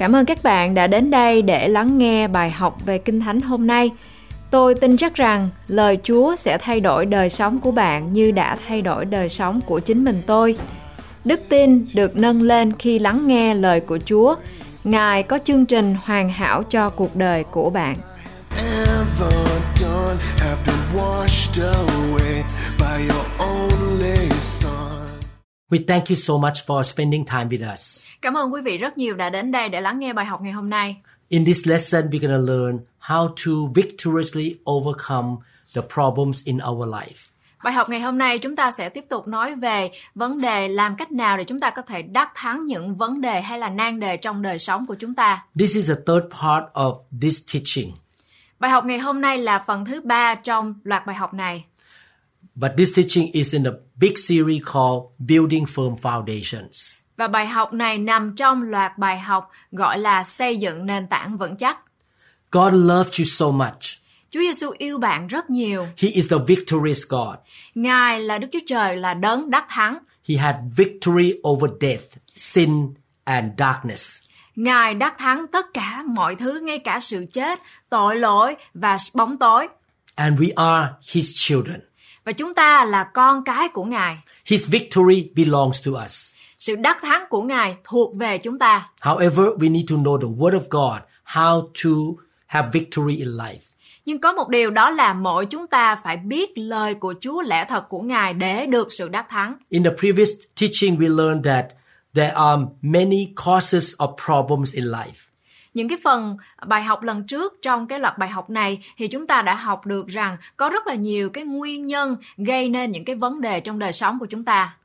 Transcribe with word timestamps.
Cảm 0.00 0.16
ơn 0.16 0.26
các 0.26 0.42
bạn 0.42 0.74
đã 0.74 0.86
đến 0.86 1.10
đây 1.10 1.42
để 1.42 1.68
lắng 1.68 1.98
nghe 1.98 2.28
bài 2.28 2.50
học 2.50 2.78
về 2.86 2.98
Kinh 2.98 3.20
Thánh 3.20 3.40
hôm 3.40 3.66
nay. 3.66 3.90
Tôi 4.50 4.74
tin 4.74 4.96
chắc 4.96 5.14
rằng 5.14 5.48
lời 5.68 5.98
Chúa 6.02 6.36
sẽ 6.36 6.58
thay 6.58 6.80
đổi 6.80 7.06
đời 7.06 7.28
sống 7.30 7.60
của 7.60 7.70
bạn 7.70 8.12
như 8.12 8.30
đã 8.30 8.56
thay 8.68 8.82
đổi 8.82 9.04
đời 9.04 9.28
sống 9.28 9.60
của 9.66 9.80
chính 9.80 10.04
mình 10.04 10.22
tôi. 10.26 10.56
Đức 11.24 11.40
tin 11.48 11.84
được 11.94 12.16
nâng 12.16 12.42
lên 12.42 12.72
khi 12.78 12.98
lắng 12.98 13.26
nghe 13.26 13.54
lời 13.54 13.80
của 13.80 13.98
Chúa. 14.04 14.34
Ngài 14.84 15.22
có 15.22 15.38
chương 15.44 15.66
trình 15.66 15.96
hoàn 16.04 16.28
hảo 16.28 16.62
cho 16.62 16.90
cuộc 16.90 17.16
đời 17.16 17.44
của 17.44 17.70
bạn. 17.70 17.96
ever 18.56 19.50
done, 19.76 20.18
have 20.38 20.58
been 20.66 20.78
washed 20.94 21.62
away 21.62 22.42
by 22.78 23.14
your. 23.14 23.39
We 25.70 25.78
thank 25.86 26.10
you 26.10 26.16
so 26.16 26.38
much 26.38 26.66
for 26.66 26.82
spending 26.82 27.24
time 27.24 27.48
with 27.48 27.72
us. 27.72 28.04
Cảm 28.22 28.34
ơn 28.34 28.52
quý 28.52 28.60
vị 28.64 28.78
rất 28.78 28.98
nhiều 28.98 29.16
đã 29.16 29.30
đến 29.30 29.50
đây 29.50 29.68
để 29.68 29.80
lắng 29.80 29.98
nghe 29.98 30.12
bài 30.12 30.24
học 30.24 30.40
ngày 30.42 30.52
hôm 30.52 30.70
nay. 30.70 30.96
In 31.28 31.44
this 31.44 31.66
lesson, 31.66 32.04
we're 32.10 32.28
going 32.28 32.46
to 32.46 32.52
learn 32.52 32.78
how 33.00 33.28
to 33.28 33.50
victoriously 33.74 34.54
overcome 34.70 35.36
the 35.74 35.82
problems 35.94 36.44
in 36.44 36.58
our 36.70 36.88
life. 36.88 37.30
Bài 37.64 37.72
học 37.72 37.88
ngày 37.88 38.00
hôm 38.00 38.18
nay 38.18 38.38
chúng 38.38 38.56
ta 38.56 38.70
sẽ 38.70 38.88
tiếp 38.88 39.04
tục 39.08 39.28
nói 39.28 39.54
về 39.54 39.90
vấn 40.14 40.40
đề 40.40 40.68
làm 40.68 40.96
cách 40.96 41.12
nào 41.12 41.36
để 41.36 41.44
chúng 41.44 41.60
ta 41.60 41.70
có 41.70 41.82
thể 41.82 42.02
đắc 42.02 42.30
thắng 42.34 42.66
những 42.66 42.94
vấn 42.94 43.20
đề 43.20 43.40
hay 43.40 43.58
là 43.58 43.68
nan 43.68 44.00
đề 44.00 44.16
trong 44.16 44.42
đời 44.42 44.58
sống 44.58 44.86
của 44.86 44.94
chúng 44.94 45.14
ta. 45.14 45.44
This 45.58 45.76
is 45.76 45.88
the 45.88 45.94
third 46.06 46.24
part 46.42 46.64
of 46.74 46.98
this 47.20 47.44
teaching. 47.52 47.92
Bài 48.58 48.70
học 48.70 48.84
ngày 48.84 48.98
hôm 48.98 49.20
nay 49.20 49.38
là 49.38 49.64
phần 49.66 49.84
thứ 49.84 50.00
ba 50.00 50.34
trong 50.34 50.74
loạt 50.84 51.06
bài 51.06 51.16
học 51.16 51.34
này. 51.34 51.64
But 52.54 52.70
this 52.76 52.96
teaching 52.96 53.32
is 53.32 53.54
in 53.54 53.64
a 53.64 53.70
big 54.00 54.16
series 54.16 54.62
called 54.64 55.02
Building 55.18 55.64
Firm 55.64 55.96
Foundations. 55.96 57.00
Và 57.16 57.28
bài 57.28 57.46
học 57.46 57.72
này 57.72 57.98
nằm 57.98 58.34
trong 58.36 58.62
loạt 58.62 58.98
bài 58.98 59.18
học 59.18 59.50
gọi 59.72 59.98
là 59.98 60.24
xây 60.24 60.56
dựng 60.56 60.86
nền 60.86 61.06
tảng 61.06 61.36
vững 61.36 61.56
chắc. 61.56 61.78
God 62.52 62.72
loved 62.74 63.20
you 63.20 63.24
so 63.24 63.50
much. 63.50 64.00
Chúa 64.30 64.40
Giêsu 64.40 64.70
yêu 64.78 64.98
bạn 64.98 65.26
rất 65.26 65.50
nhiều. 65.50 65.86
He 65.96 66.08
is 66.08 66.30
the 66.30 66.36
victorious 66.46 67.02
God. 67.08 67.34
Ngài 67.74 68.20
là 68.20 68.38
Đức 68.38 68.48
Chúa 68.52 68.58
Trời 68.66 68.96
là 68.96 69.14
đấng 69.14 69.50
đắc 69.50 69.64
thắng. 69.68 69.98
He 70.28 70.36
had 70.36 70.56
victory 70.76 71.34
over 71.48 71.70
death, 71.80 72.04
sin, 72.36 72.94
and 73.24 73.46
darkness. 73.58 74.22
Ngài 74.56 74.94
đắc 74.94 75.18
thắng 75.18 75.46
tất 75.52 75.66
cả 75.74 76.02
mọi 76.06 76.34
thứ, 76.34 76.60
ngay 76.60 76.78
cả 76.78 77.00
sự 77.00 77.26
chết, 77.32 77.60
tội 77.88 78.16
lỗi 78.16 78.56
và 78.74 78.96
bóng 79.14 79.38
tối. 79.38 79.68
And 80.14 80.40
we 80.40 80.52
are 80.56 80.92
His 81.12 81.32
children. 81.34 81.89
Và 82.24 82.32
chúng 82.32 82.54
ta 82.54 82.84
là 82.84 83.04
con 83.04 83.44
cái 83.44 83.68
của 83.68 83.84
Ngài. 83.84 84.18
His 84.46 84.68
victory 84.68 85.30
belongs 85.36 85.86
to 85.86 86.04
us. 86.04 86.34
Sự 86.58 86.76
đắc 86.76 86.98
thắng 87.02 87.24
của 87.30 87.42
Ngài 87.42 87.76
thuộc 87.84 88.16
về 88.16 88.38
chúng 88.38 88.58
ta. 88.58 88.88
However, 89.00 89.56
we 89.58 89.72
need 89.72 89.90
to 89.90 89.96
know 89.96 90.20
the 90.20 90.28
Word 90.38 90.60
of 90.60 90.68
God, 90.70 91.00
how 91.26 91.62
to 91.84 92.22
have 92.46 92.68
victory 92.72 93.16
in 93.16 93.28
life. 93.28 93.58
Nhưng 94.04 94.20
có 94.20 94.32
một 94.32 94.48
điều 94.48 94.70
đó 94.70 94.90
là 94.90 95.14
mỗi 95.14 95.46
chúng 95.46 95.66
ta 95.66 95.96
phải 95.96 96.16
biết 96.16 96.58
lời 96.58 96.94
của 96.94 97.14
Chúa 97.20 97.42
lẽ 97.42 97.64
thật 97.68 97.88
của 97.88 98.00
Ngài 98.00 98.34
để 98.34 98.66
được 98.66 98.92
sự 98.92 99.08
đắc 99.08 99.26
thắng. 99.30 99.56
In 99.68 99.84
the 99.84 99.90
previous 99.98 100.30
teaching, 100.60 100.96
we 100.96 101.16
learned 101.16 101.46
that 101.46 101.66
there 102.14 102.30
are 102.30 102.62
many 102.82 103.28
causes 103.44 103.94
of 103.96 104.14
problems 104.26 104.74
in 104.74 104.84
life. 104.84 105.29
Những 105.74 105.88
cái 105.88 105.98
phần 106.04 106.36
bài 106.66 106.82
học 106.82 107.02
lần 107.02 107.26
trước 107.26 107.54
trong 107.62 107.86
cái 107.86 108.00
loạt 108.00 108.18
bài 108.18 108.28
học 108.28 108.50
này 108.50 108.84
thì 108.96 109.08
chúng 109.08 109.26
ta 109.26 109.42
đã 109.42 109.54
học 109.54 109.86
được 109.86 110.06
rằng 110.06 110.36
có 110.56 110.68
rất 110.68 110.86
là 110.86 110.94
nhiều 110.94 111.30
cái 111.30 111.44
nguyên 111.44 111.86
nhân 111.86 112.16
gây 112.36 112.68
nên 112.68 112.90
những 112.90 113.04
cái 113.04 113.16
vấn 113.16 113.40
đề 113.40 113.60
trong 113.60 113.78
đời 113.78 113.92
sống 113.92 114.18
của 114.18 114.26
chúng 114.26 114.44
ta. 114.44 114.76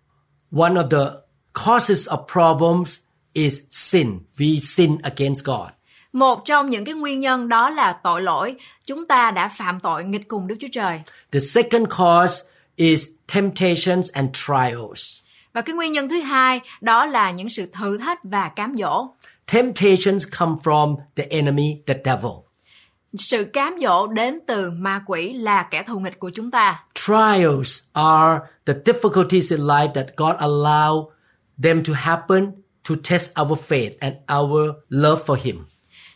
One 0.58 0.74
of 0.74 0.88
the 0.88 1.18
causes 1.66 2.10
of 2.10 2.26
problems 2.34 3.00
is 3.34 3.62
sin. 3.70 4.20
We 4.38 4.60
sin 4.60 4.98
against 5.02 5.46
God. 5.46 5.68
Một 6.14 6.42
trong 6.46 6.70
những 6.70 6.86
cái 6.86 6.94
nguyên 6.94 7.20
nhân 7.20 7.50
đó 7.50 7.70
là 7.70 7.94
tội 7.94 8.22
lỗi. 8.22 8.56
Chúng 8.86 9.08
ta 9.08 9.32
đã 9.32 9.48
phạm 9.48 9.80
tội 9.80 10.04
nghịch 10.04 10.28
cùng 10.28 10.48
Đức 10.48 10.56
Chúa 10.60 10.68
Trời. 10.72 11.02
The 11.32 11.40
second 11.40 11.90
cause 11.98 12.44
is 12.76 13.08
temptations 13.34 14.12
and 14.12 14.30
trials. 14.34 15.25
Và 15.56 15.62
cái 15.62 15.76
nguyên 15.76 15.92
nhân 15.92 16.10
thứ 16.10 16.20
hai 16.20 16.62
đó 16.82 17.06
là 17.06 17.32
những 17.32 17.50
sự 17.50 17.66
thử 17.66 17.98
thách 17.98 18.20
và 18.24 18.50
cám 18.50 18.76
dỗ. 18.78 19.08
Temptations 19.54 20.28
come 20.40 20.56
from 20.64 20.96
the 21.16 21.24
enemy, 21.30 21.82
the 21.88 21.94
devil. 22.06 22.32
Sự 23.14 23.44
cám 23.54 23.76
dỗ 23.82 24.08
đến 24.08 24.40
từ 24.48 24.72
ma 24.72 25.02
quỷ 25.06 25.34
là 25.34 25.68
kẻ 25.72 25.84
thù 25.84 26.00
nghịch 26.00 26.20
của 26.20 26.30
chúng 26.30 26.52
ta. 26.52 26.84
Trials 26.96 27.80
are 27.94 28.40
the 28.66 28.74
difficulties 28.86 29.52
in 29.52 29.60
life 29.60 29.94
that 29.94 30.06
God 30.18 30.36
allow 30.36 31.10
them 31.64 31.84
to 31.84 31.94
happen 31.94 32.52
to 32.90 32.96
test 33.10 33.32
our 33.42 33.60
faith 33.68 33.92
and 34.00 34.14
our 34.40 34.72
love 34.90 35.22
for 35.26 35.38
Him. 35.44 35.56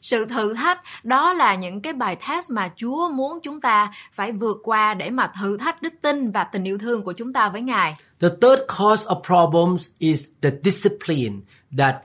Sự 0.02 0.26
thử 0.26 0.54
thách 0.54 0.82
đó 1.04 1.34
là 1.34 1.56
những 1.56 1.82
cái 1.82 1.94
bài 1.94 2.18
test 2.28 2.52
mà 2.52 2.72
Chúa 2.76 3.10
muốn 3.10 3.40
chúng 3.44 3.62
ta 3.62 3.92
phải 4.14 4.32
vượt 4.32 4.58
qua 4.64 4.94
để 4.94 5.10
mà 5.10 5.32
thử 5.40 5.58
thách 5.58 5.82
đức 5.82 5.94
tin 6.02 6.32
và 6.32 6.44
tình 6.44 6.64
yêu 6.64 6.78
thương 6.78 7.04
của 7.04 7.14
chúng 7.14 7.34
ta 7.34 7.50
với 7.50 7.62
Ngài. 7.62 7.96
The 8.22 8.30
third 8.30 8.62
cause 8.78 9.10
of 9.10 9.22
problems 9.22 9.88
is 9.98 10.28
the 10.42 10.50
discipline 10.64 11.36
that 11.78 11.96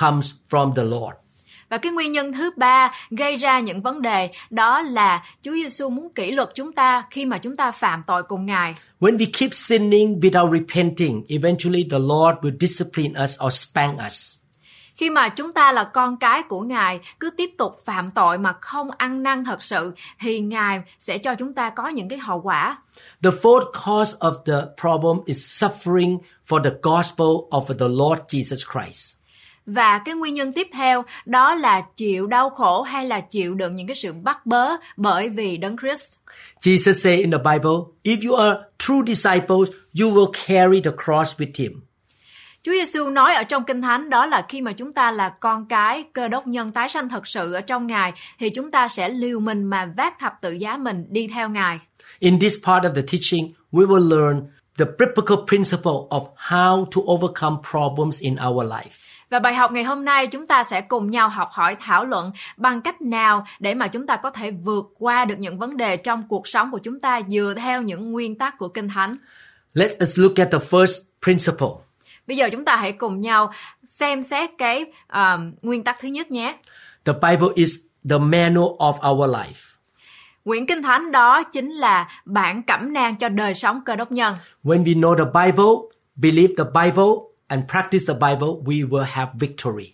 comes 0.00 0.34
from 0.50 0.74
the 0.74 0.84
Lord. 0.84 1.16
Và 1.68 1.78
cái 1.78 1.92
nguyên 1.92 2.12
nhân 2.12 2.32
thứ 2.32 2.50
ba 2.56 2.92
gây 3.10 3.36
ra 3.36 3.60
những 3.60 3.82
vấn 3.82 4.02
đề 4.02 4.30
đó 4.50 4.82
là 4.82 5.24
Chúa 5.42 5.52
Giêsu 5.52 5.88
muốn 5.88 6.12
kỷ 6.14 6.30
luật 6.30 6.48
chúng 6.54 6.72
ta 6.72 7.04
khi 7.10 7.24
mà 7.24 7.38
chúng 7.38 7.56
ta 7.56 7.70
phạm 7.70 8.02
tội 8.06 8.22
cùng 8.22 8.46
Ngài. 8.46 8.74
When 9.00 9.16
we 9.16 9.26
keep 9.38 9.50
sinning 9.52 10.20
without 10.20 10.52
repenting, 10.58 11.24
eventually 11.28 11.86
the 11.90 11.98
Lord 11.98 12.38
will 12.42 12.56
discipline 12.60 13.24
us 13.24 13.38
or 13.46 13.52
spank 13.52 14.00
us. 14.06 14.38
Khi 14.96 15.10
mà 15.10 15.28
chúng 15.28 15.52
ta 15.52 15.72
là 15.72 15.84
con 15.84 16.16
cái 16.16 16.42
của 16.42 16.60
Ngài 16.60 17.00
cứ 17.20 17.30
tiếp 17.30 17.50
tục 17.58 17.80
phạm 17.84 18.10
tội 18.10 18.38
mà 18.38 18.52
không 18.60 18.90
ăn 18.90 19.22
năn 19.22 19.44
thật 19.44 19.62
sự 19.62 19.94
thì 20.20 20.40
Ngài 20.40 20.80
sẽ 20.98 21.18
cho 21.18 21.34
chúng 21.34 21.52
ta 21.52 21.70
có 21.70 21.88
những 21.88 22.08
cái 22.08 22.18
hậu 22.18 22.40
quả. 22.40 22.78
The 23.22 23.30
fourth 23.30 23.72
cause 23.72 24.18
of 24.20 24.34
the 24.46 24.66
problem 24.80 25.24
is 25.26 25.64
suffering 25.64 26.18
for 26.48 26.64
the 26.64 26.70
gospel 26.82 27.26
of 27.50 27.64
the 27.66 27.88
Lord 27.88 28.20
Jesus 28.28 28.72
Christ. 28.72 29.16
Và 29.66 29.98
cái 29.98 30.14
nguyên 30.14 30.34
nhân 30.34 30.52
tiếp 30.52 30.68
theo 30.72 31.04
đó 31.24 31.54
là 31.54 31.80
chịu 31.80 32.26
đau 32.26 32.50
khổ 32.50 32.82
hay 32.82 33.06
là 33.06 33.20
chịu 33.20 33.54
đựng 33.54 33.76
những 33.76 33.86
cái 33.86 33.94
sự 33.94 34.12
bắt 34.12 34.46
bớ 34.46 34.76
bởi 34.96 35.28
vì 35.28 35.56
Đấng 35.56 35.76
Christ. 35.78 36.14
Jesus 36.60 36.92
said 36.92 37.20
in 37.20 37.30
the 37.30 37.38
Bible, 37.38 37.76
if 38.04 38.28
you 38.28 38.36
are 38.36 38.58
true 38.78 39.02
disciples, 39.06 39.70
you 40.00 40.10
will 40.10 40.30
carry 40.46 40.80
the 40.80 40.90
cross 41.04 41.36
with 41.38 41.52
him. 41.56 41.85
Chúa 42.66 42.72
Giêsu 42.72 43.08
nói 43.08 43.34
ở 43.34 43.44
trong 43.44 43.64
Kinh 43.64 43.82
Thánh 43.82 44.10
đó 44.10 44.26
là 44.26 44.46
khi 44.48 44.60
mà 44.60 44.72
chúng 44.72 44.92
ta 44.92 45.10
là 45.10 45.28
con 45.28 45.66
cái 45.66 46.04
cơ 46.12 46.28
đốc 46.28 46.46
nhân 46.46 46.72
tái 46.72 46.88
sanh 46.88 47.08
thật 47.08 47.26
sự 47.26 47.52
ở 47.52 47.60
trong 47.60 47.86
Ngài 47.86 48.12
thì 48.38 48.50
chúng 48.50 48.70
ta 48.70 48.88
sẽ 48.88 49.08
liều 49.08 49.40
mình 49.40 49.64
mà 49.64 49.92
vác 49.96 50.18
thập 50.18 50.32
tự 50.40 50.52
giá 50.52 50.76
mình 50.76 51.06
đi 51.08 51.28
theo 51.34 51.48
Ngài. 51.48 51.80
In 52.18 52.40
this 52.40 52.54
part 52.64 52.84
of 52.84 52.94
the 52.94 53.02
teaching, 53.12 53.52
we 53.72 53.86
will 53.86 54.08
learn 54.10 54.42
the 54.78 54.84
biblical 54.98 55.36
principle 55.48 55.92
of 56.10 56.26
how 56.36 56.84
to 56.84 57.00
overcome 57.12 57.56
problems 57.70 58.20
in 58.20 58.36
our 58.48 58.66
life. 58.66 58.90
Và 59.30 59.38
bài 59.38 59.54
học 59.54 59.72
ngày 59.72 59.84
hôm 59.84 60.04
nay 60.04 60.26
chúng 60.26 60.46
ta 60.46 60.64
sẽ 60.64 60.80
cùng 60.80 61.10
nhau 61.10 61.28
học 61.28 61.48
hỏi 61.52 61.76
thảo 61.80 62.04
luận 62.04 62.32
bằng 62.56 62.82
cách 62.82 63.00
nào 63.02 63.46
để 63.58 63.74
mà 63.74 63.88
chúng 63.88 64.06
ta 64.06 64.16
có 64.16 64.30
thể 64.30 64.50
vượt 64.50 64.84
qua 64.98 65.24
được 65.24 65.38
những 65.38 65.58
vấn 65.58 65.76
đề 65.76 65.96
trong 65.96 66.28
cuộc 66.28 66.46
sống 66.48 66.70
của 66.70 66.78
chúng 66.78 67.00
ta 67.00 67.20
dựa 67.28 67.54
theo 67.56 67.82
những 67.82 68.12
nguyên 68.12 68.38
tắc 68.38 68.58
của 68.58 68.68
Kinh 68.68 68.88
Thánh. 68.88 69.14
Let 69.74 69.90
us 70.02 70.18
look 70.18 70.36
at 70.36 70.48
the 70.52 70.58
first 70.58 71.00
principle. 71.22 71.85
Bây 72.26 72.36
giờ 72.36 72.48
chúng 72.52 72.64
ta 72.64 72.76
hãy 72.76 72.92
cùng 72.92 73.20
nhau 73.20 73.52
xem 73.84 74.22
xét 74.22 74.50
cái 74.58 74.84
um, 75.12 75.52
nguyên 75.62 75.84
tắc 75.84 76.00
thứ 76.00 76.08
nhất 76.08 76.30
nhé. 76.30 76.56
The 77.04 77.12
Bible 77.12 77.48
is 77.54 77.76
the 78.10 78.18
manual 78.18 78.76
of 78.78 79.12
our 79.12 79.30
life. 79.30 79.76
Quyển 80.44 80.66
Kinh 80.66 80.82
Thánh 80.82 81.12
đó 81.12 81.42
chính 81.42 81.70
là 81.70 82.08
bản 82.24 82.62
cẩm 82.62 82.92
nang 82.92 83.16
cho 83.16 83.28
đời 83.28 83.54
sống 83.54 83.80
cơ 83.84 83.96
đốc 83.96 84.12
nhân. 84.12 84.36
When 84.64 84.84
we 84.84 85.00
know 85.00 85.16
the 85.16 85.24
Bible, 85.24 85.74
believe 86.16 86.54
the 86.58 86.64
Bible, 86.64 87.12
and 87.46 87.62
practice 87.70 88.04
the 88.08 88.14
Bible, 88.14 88.48
we 88.64 88.88
will 88.88 89.04
have 89.04 89.30
victory. 89.34 89.92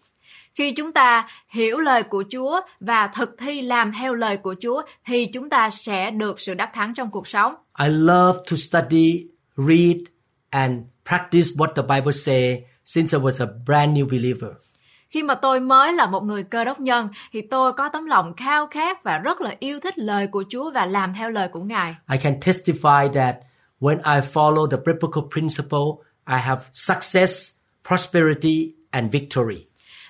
Khi 0.55 0.73
chúng 0.73 0.93
ta 0.93 1.29
hiểu 1.49 1.79
lời 1.79 2.03
của 2.03 2.25
Chúa 2.33 2.61
và 2.81 3.07
thực 3.07 3.35
thi 3.39 3.61
làm 3.61 3.93
theo 3.93 4.15
lời 4.15 4.37
của 4.37 4.55
Chúa 4.61 4.83
thì 5.05 5.27
chúng 5.27 5.51
ta 5.51 5.71
sẽ 5.71 6.11
được 6.11 6.41
sự 6.41 6.55
đắc 6.55 6.71
thắng 6.75 6.95
trong 6.95 7.11
cuộc 7.11 7.27
sống. 7.27 7.55
I 7.79 7.89
love 7.89 8.39
to 8.51 8.57
study, 8.57 9.27
read, 9.57 9.97
and 10.51 10.79
practice 11.05 11.57
what 11.57 11.75
the 11.75 11.83
Bible 11.83 12.13
say 12.13 12.65
since 12.85 13.17
I 13.17 13.21
was 13.21 13.41
a 13.41 13.47
brand 13.67 13.97
new 13.97 14.07
believer. 14.07 14.51
Khi 15.11 15.23
mà 15.23 15.35
tôi 15.35 15.61
mới 15.61 15.93
là 15.93 16.07
một 16.07 16.23
người 16.23 16.43
cơ 16.43 16.65
đốc 16.65 16.81
nhân 16.81 17.09
thì 17.33 17.41
tôi 17.41 17.73
có 17.73 17.89
tấm 17.89 18.07
lòng 18.07 18.35
khao 18.37 18.67
khát 18.67 19.05
và 19.05 19.19
rất 19.19 19.41
là 19.41 19.55
yêu 19.59 19.81
thích 19.81 19.99
lời 19.99 20.27
của 20.27 20.45
Chúa 20.49 20.71
và 20.71 20.87
làm 20.87 21.15
theo 21.15 21.31
lời 21.31 21.49
của 21.49 21.61
Ngài. 21.61 21.97
I 22.13 22.19
can 22.19 22.35
testify 22.41 23.13
that 23.13 23.37
when 23.81 23.97
I 23.97 24.29
follow 24.33 24.67
the 24.67 24.77
biblical 24.77 25.23
principle, 25.33 26.05
I 26.27 26.39
have 26.39 26.63
success, 26.73 27.53
prosperity, 27.89 28.75
and 28.91 29.13
victory. 29.13 29.67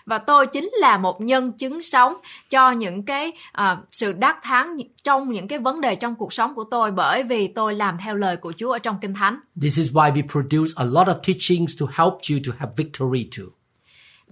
Và 0.07 0.19
tôi 0.19 0.47
chính 0.47 0.71
là 0.81 0.99
một 0.99 1.21
nhân 1.21 1.53
chứng 1.53 1.83
sống 1.83 2.15
cho 2.51 2.71
những 2.71 3.03
cái 3.03 3.33
à, 3.53 3.77
sự 3.93 4.13
đắc 4.13 4.37
thắng 4.43 4.77
trong 5.05 5.33
những 5.33 5.49
cái 5.49 5.59
vấn 5.59 5.81
đề 5.81 5.97
trong 5.97 6.15
cuộc 6.15 6.33
sống 6.33 6.55
của 6.55 6.65
tôi 6.71 6.91
bởi 6.91 7.23
vì 7.23 7.47
tôi 7.47 7.75
làm 7.75 7.97
theo 7.99 8.17
lời 8.17 8.37
của 8.37 8.53
Chúa 8.57 8.73
ở 8.73 8.79
trong 8.79 8.99
Kinh 9.01 9.15
Thánh. 9.15 9.39
This 9.61 9.79
is 9.79 9.93
why 9.93 10.13
we 10.13 10.23
produce 10.29 10.73
a 10.77 10.85
lot 10.85 11.09
of 11.09 11.15
teachings 11.15 11.81
to 11.81 11.87
help 11.93 12.15
you 12.31 12.39
to 12.47 12.53
have 12.59 12.73
victory 12.77 13.29
too. 13.39 13.45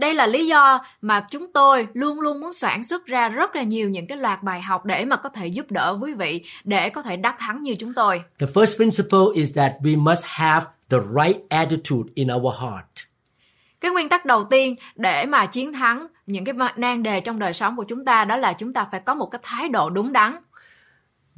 Đây 0.00 0.14
là 0.14 0.26
lý 0.26 0.46
do 0.46 0.84
mà 1.00 1.26
chúng 1.30 1.52
tôi 1.52 1.86
luôn 1.92 2.20
luôn 2.20 2.40
muốn 2.40 2.52
sản 2.52 2.84
xuất 2.84 3.06
ra 3.06 3.28
rất 3.28 3.56
là 3.56 3.62
nhiều 3.62 3.90
những 3.90 4.06
cái 4.06 4.18
loạt 4.18 4.42
bài 4.42 4.62
học 4.62 4.84
để 4.84 5.04
mà 5.04 5.16
có 5.16 5.28
thể 5.28 5.46
giúp 5.46 5.70
đỡ 5.70 5.98
quý 6.00 6.14
vị 6.14 6.44
để 6.64 6.90
có 6.90 7.02
thể 7.02 7.16
đắc 7.16 7.36
thắng 7.38 7.62
như 7.62 7.74
chúng 7.74 7.94
tôi. 7.94 8.22
The 8.38 8.46
first 8.46 8.76
principle 8.76 9.34
is 9.34 9.56
that 9.56 9.72
we 9.80 10.02
must 10.02 10.22
have 10.24 10.66
the 10.90 10.98
right 11.16 11.48
attitude 11.48 12.10
in 12.14 12.28
our 12.32 12.54
heart. 12.60 13.09
Cái 13.80 13.90
nguyên 13.90 14.08
tắc 14.08 14.24
đầu 14.24 14.44
tiên 14.44 14.76
để 14.96 15.26
mà 15.26 15.46
chiến 15.46 15.72
thắng 15.72 16.06
những 16.26 16.44
cái 16.44 16.54
nan 16.76 17.02
đề 17.02 17.20
trong 17.20 17.38
đời 17.38 17.52
sống 17.52 17.76
của 17.76 17.84
chúng 17.84 18.04
ta 18.04 18.24
đó 18.24 18.36
là 18.36 18.52
chúng 18.52 18.72
ta 18.72 18.86
phải 18.90 19.00
có 19.00 19.14
một 19.14 19.26
cái 19.26 19.40
thái 19.44 19.68
độ 19.68 19.90
đúng 19.90 20.12
đắn. 20.12 20.36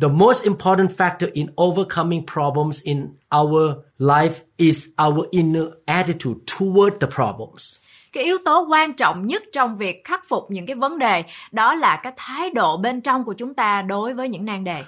The 0.01 0.09
most 0.09 0.45
important 0.45 0.91
factor 0.97 1.29
in 1.33 1.47
overcoming 1.63 2.27
problems 2.33 2.83
in 2.83 3.07
our 3.41 3.73
life 3.99 4.33
is 4.57 4.89
our 5.09 5.27
inner 5.31 5.65
attitude 5.87 6.41
toward 6.47 6.91
the 7.01 7.07
problems. 7.15 7.77
Cái 8.13 8.25
yếu 8.25 8.37
tố 8.45 8.67
quan 8.71 8.93
trọng 8.93 9.27
nhất 9.27 9.43
trong 9.53 9.77
việc 9.77 10.05
khắc 10.05 10.29
phục 10.29 10.51
những 10.51 10.67
cái 10.67 10.77
vấn 10.77 10.99
đề 10.99 11.25
đó 11.53 11.75
là 11.75 12.01
cái 12.03 12.13
thái 12.17 12.51
độ 12.51 12.77
bên 12.77 13.01
trong 13.01 13.25
của 13.25 13.33
chúng 13.33 13.55
ta 13.55 13.83
đối 13.83 14.15
với 14.15 14.29
những 14.29 14.45
nan 14.45 14.65
đề. 14.65 14.85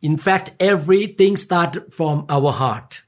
In 0.00 0.14
fact, 0.14 0.44
everything 0.58 1.36
started 1.36 1.82
from 1.96 2.36
our 2.36 2.54
heart. 2.54 3.07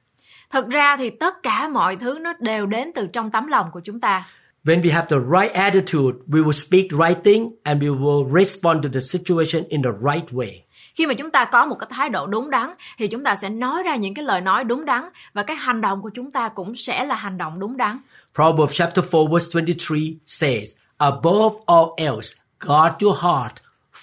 Thực 0.50 0.68
ra 0.68 0.96
thì 0.96 1.10
tất 1.10 1.42
cả 1.42 1.68
mọi 1.68 1.96
thứ 1.96 2.18
nó 2.20 2.32
đều 2.38 2.66
đến 2.66 2.90
từ 2.94 3.06
trong 3.06 3.30
tấm 3.30 3.46
lòng 3.46 3.70
của 3.72 3.80
chúng 3.84 4.00
ta. 4.00 4.26
When 4.64 4.82
we 4.82 4.92
have 4.92 5.06
the 5.10 5.16
right 5.40 5.52
attitude, 5.54 6.18
we 6.28 6.44
will 6.44 6.52
speak 6.52 6.84
right 6.90 7.24
thing 7.24 7.50
and 7.62 7.82
we 7.82 8.00
will 8.00 8.38
respond 8.38 8.84
to 8.84 8.88
the 8.92 9.00
situation 9.00 9.64
in 9.68 9.82
the 9.82 9.90
right 10.12 10.30
way. 10.30 10.50
Khi 10.94 11.06
mà 11.06 11.14
chúng 11.14 11.30
ta 11.30 11.44
có 11.44 11.66
một 11.66 11.76
cái 11.78 11.86
thái 11.90 12.08
độ 12.08 12.26
đúng 12.26 12.50
đắn 12.50 12.70
thì 12.98 13.08
chúng 13.08 13.24
ta 13.24 13.36
sẽ 13.36 13.48
nói 13.48 13.82
ra 13.82 13.96
những 13.96 14.14
cái 14.14 14.24
lời 14.24 14.40
nói 14.40 14.64
đúng 14.64 14.84
đắn 14.84 15.08
và 15.32 15.42
cái 15.42 15.56
hành 15.56 15.80
động 15.80 16.02
của 16.02 16.10
chúng 16.14 16.30
ta 16.30 16.48
cũng 16.48 16.76
sẽ 16.76 17.04
là 17.04 17.14
hành 17.14 17.38
động 17.38 17.60
đúng 17.60 17.76
đắn. 17.76 17.98
Proverbs 18.34 18.74
chapter 18.74 19.04
4 19.12 19.32
verse 19.32 19.50
23 19.54 19.98
says, 20.26 20.76
Above 20.98 21.56
all 21.66 21.86
else, 21.96 22.36
guard 22.60 23.02
your 23.02 23.22
heart, 23.22 23.54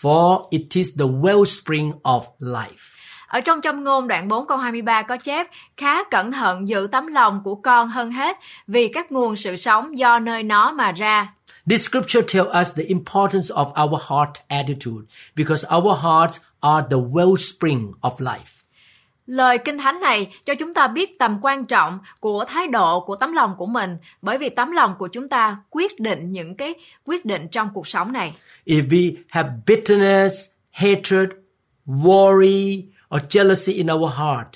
for 0.01 0.47
it 0.49 0.61
is 0.73 0.89
the 0.99 1.05
wellspring 1.05 1.91
of 2.01 2.21
life. 2.39 2.96
Ở 3.27 3.41
trong 3.41 3.61
châm 3.61 3.83
ngôn 3.83 4.07
đoạn 4.07 4.27
4 4.27 4.47
câu 4.47 4.57
23 4.57 5.01
có 5.01 5.17
chép 5.17 5.47
khá 5.77 6.03
cẩn 6.03 6.31
thận 6.31 6.67
giữ 6.67 6.87
tấm 6.91 7.07
lòng 7.07 7.41
của 7.43 7.55
con 7.55 7.87
hơn 7.87 8.11
hết 8.11 8.37
vì 8.67 8.87
các 8.87 9.11
nguồn 9.11 9.35
sự 9.35 9.55
sống 9.55 9.97
do 9.97 10.19
nơi 10.19 10.43
nó 10.43 10.71
mà 10.71 10.91
ra. 10.91 11.33
This 11.69 11.89
scripture 11.89 12.21
tells 12.33 12.49
us 12.61 12.77
the 12.77 12.83
importance 12.83 13.47
of 13.47 13.83
our 13.85 14.01
heart 14.09 14.31
attitude 14.47 15.05
because 15.35 15.67
our 15.75 15.97
hearts 16.03 16.39
are 16.59 16.87
the 16.91 16.97
wellspring 16.97 17.91
of 18.01 18.17
life. 18.17 18.57
Lời 19.25 19.57
Kinh 19.57 19.77
Thánh 19.77 19.99
này 19.99 20.31
cho 20.45 20.55
chúng 20.55 20.73
ta 20.73 20.87
biết 20.87 21.19
tầm 21.19 21.39
quan 21.41 21.65
trọng 21.65 21.99
của 22.19 22.45
thái 22.47 22.67
độ 22.67 22.99
của 22.99 23.15
tấm 23.15 23.33
lòng 23.33 23.55
của 23.57 23.65
mình 23.65 23.97
bởi 24.21 24.37
vì 24.37 24.49
tấm 24.49 24.71
lòng 24.71 24.95
của 24.99 25.07
chúng 25.07 25.29
ta 25.29 25.57
quyết 25.69 25.99
định 25.99 26.31
những 26.31 26.55
cái 26.55 26.73
quyết 27.05 27.25
định 27.25 27.47
trong 27.51 27.69
cuộc 27.73 27.87
sống 27.87 28.11
này. 28.11 28.33
If 28.65 28.87
we 28.87 29.15
have 29.29 29.49
bitterness, 29.65 30.45
hatred, 30.71 31.29
worry, 31.85 32.83
or 33.15 33.21
jealousy 33.29 33.73
in 33.73 33.87
our 33.91 34.13
heart, 34.13 34.47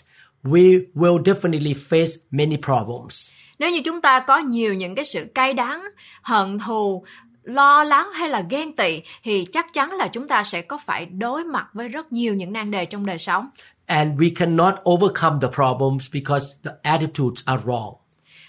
we 0.43 0.85
will 0.95 1.23
definitely 1.23 1.75
face 1.89 2.17
many 2.31 2.57
problems. 2.57 3.33
Nếu 3.59 3.71
như 3.71 3.81
chúng 3.85 4.01
ta 4.01 4.19
có 4.19 4.37
nhiều 4.37 4.73
những 4.73 4.95
cái 4.95 5.05
sự 5.05 5.27
cay 5.35 5.53
đắng, 5.53 5.83
hận 6.21 6.59
thù, 6.59 7.05
lo 7.43 7.83
lắng 7.83 8.11
hay 8.13 8.29
là 8.29 8.43
ghen 8.49 8.75
tị 8.75 9.01
thì 9.23 9.45
chắc 9.51 9.73
chắn 9.73 9.91
là 9.91 10.07
chúng 10.07 10.27
ta 10.27 10.43
sẽ 10.43 10.61
có 10.61 10.77
phải 10.85 11.05
đối 11.05 11.43
mặt 11.43 11.67
với 11.73 11.87
rất 11.87 12.11
nhiều 12.11 12.33
những 12.33 12.53
nan 12.53 12.71
đề 12.71 12.85
trong 12.85 13.05
đời 13.05 13.17
sống. 13.17 13.49
And 13.85 14.19
we 14.19 14.29
cannot 14.35 14.73
overcome 14.89 15.37
the 15.41 15.47
problems 15.55 16.13
because 16.13 16.45
the 16.63 16.71
attitudes 16.83 17.43
are 17.45 17.63
wrong. 17.65 17.95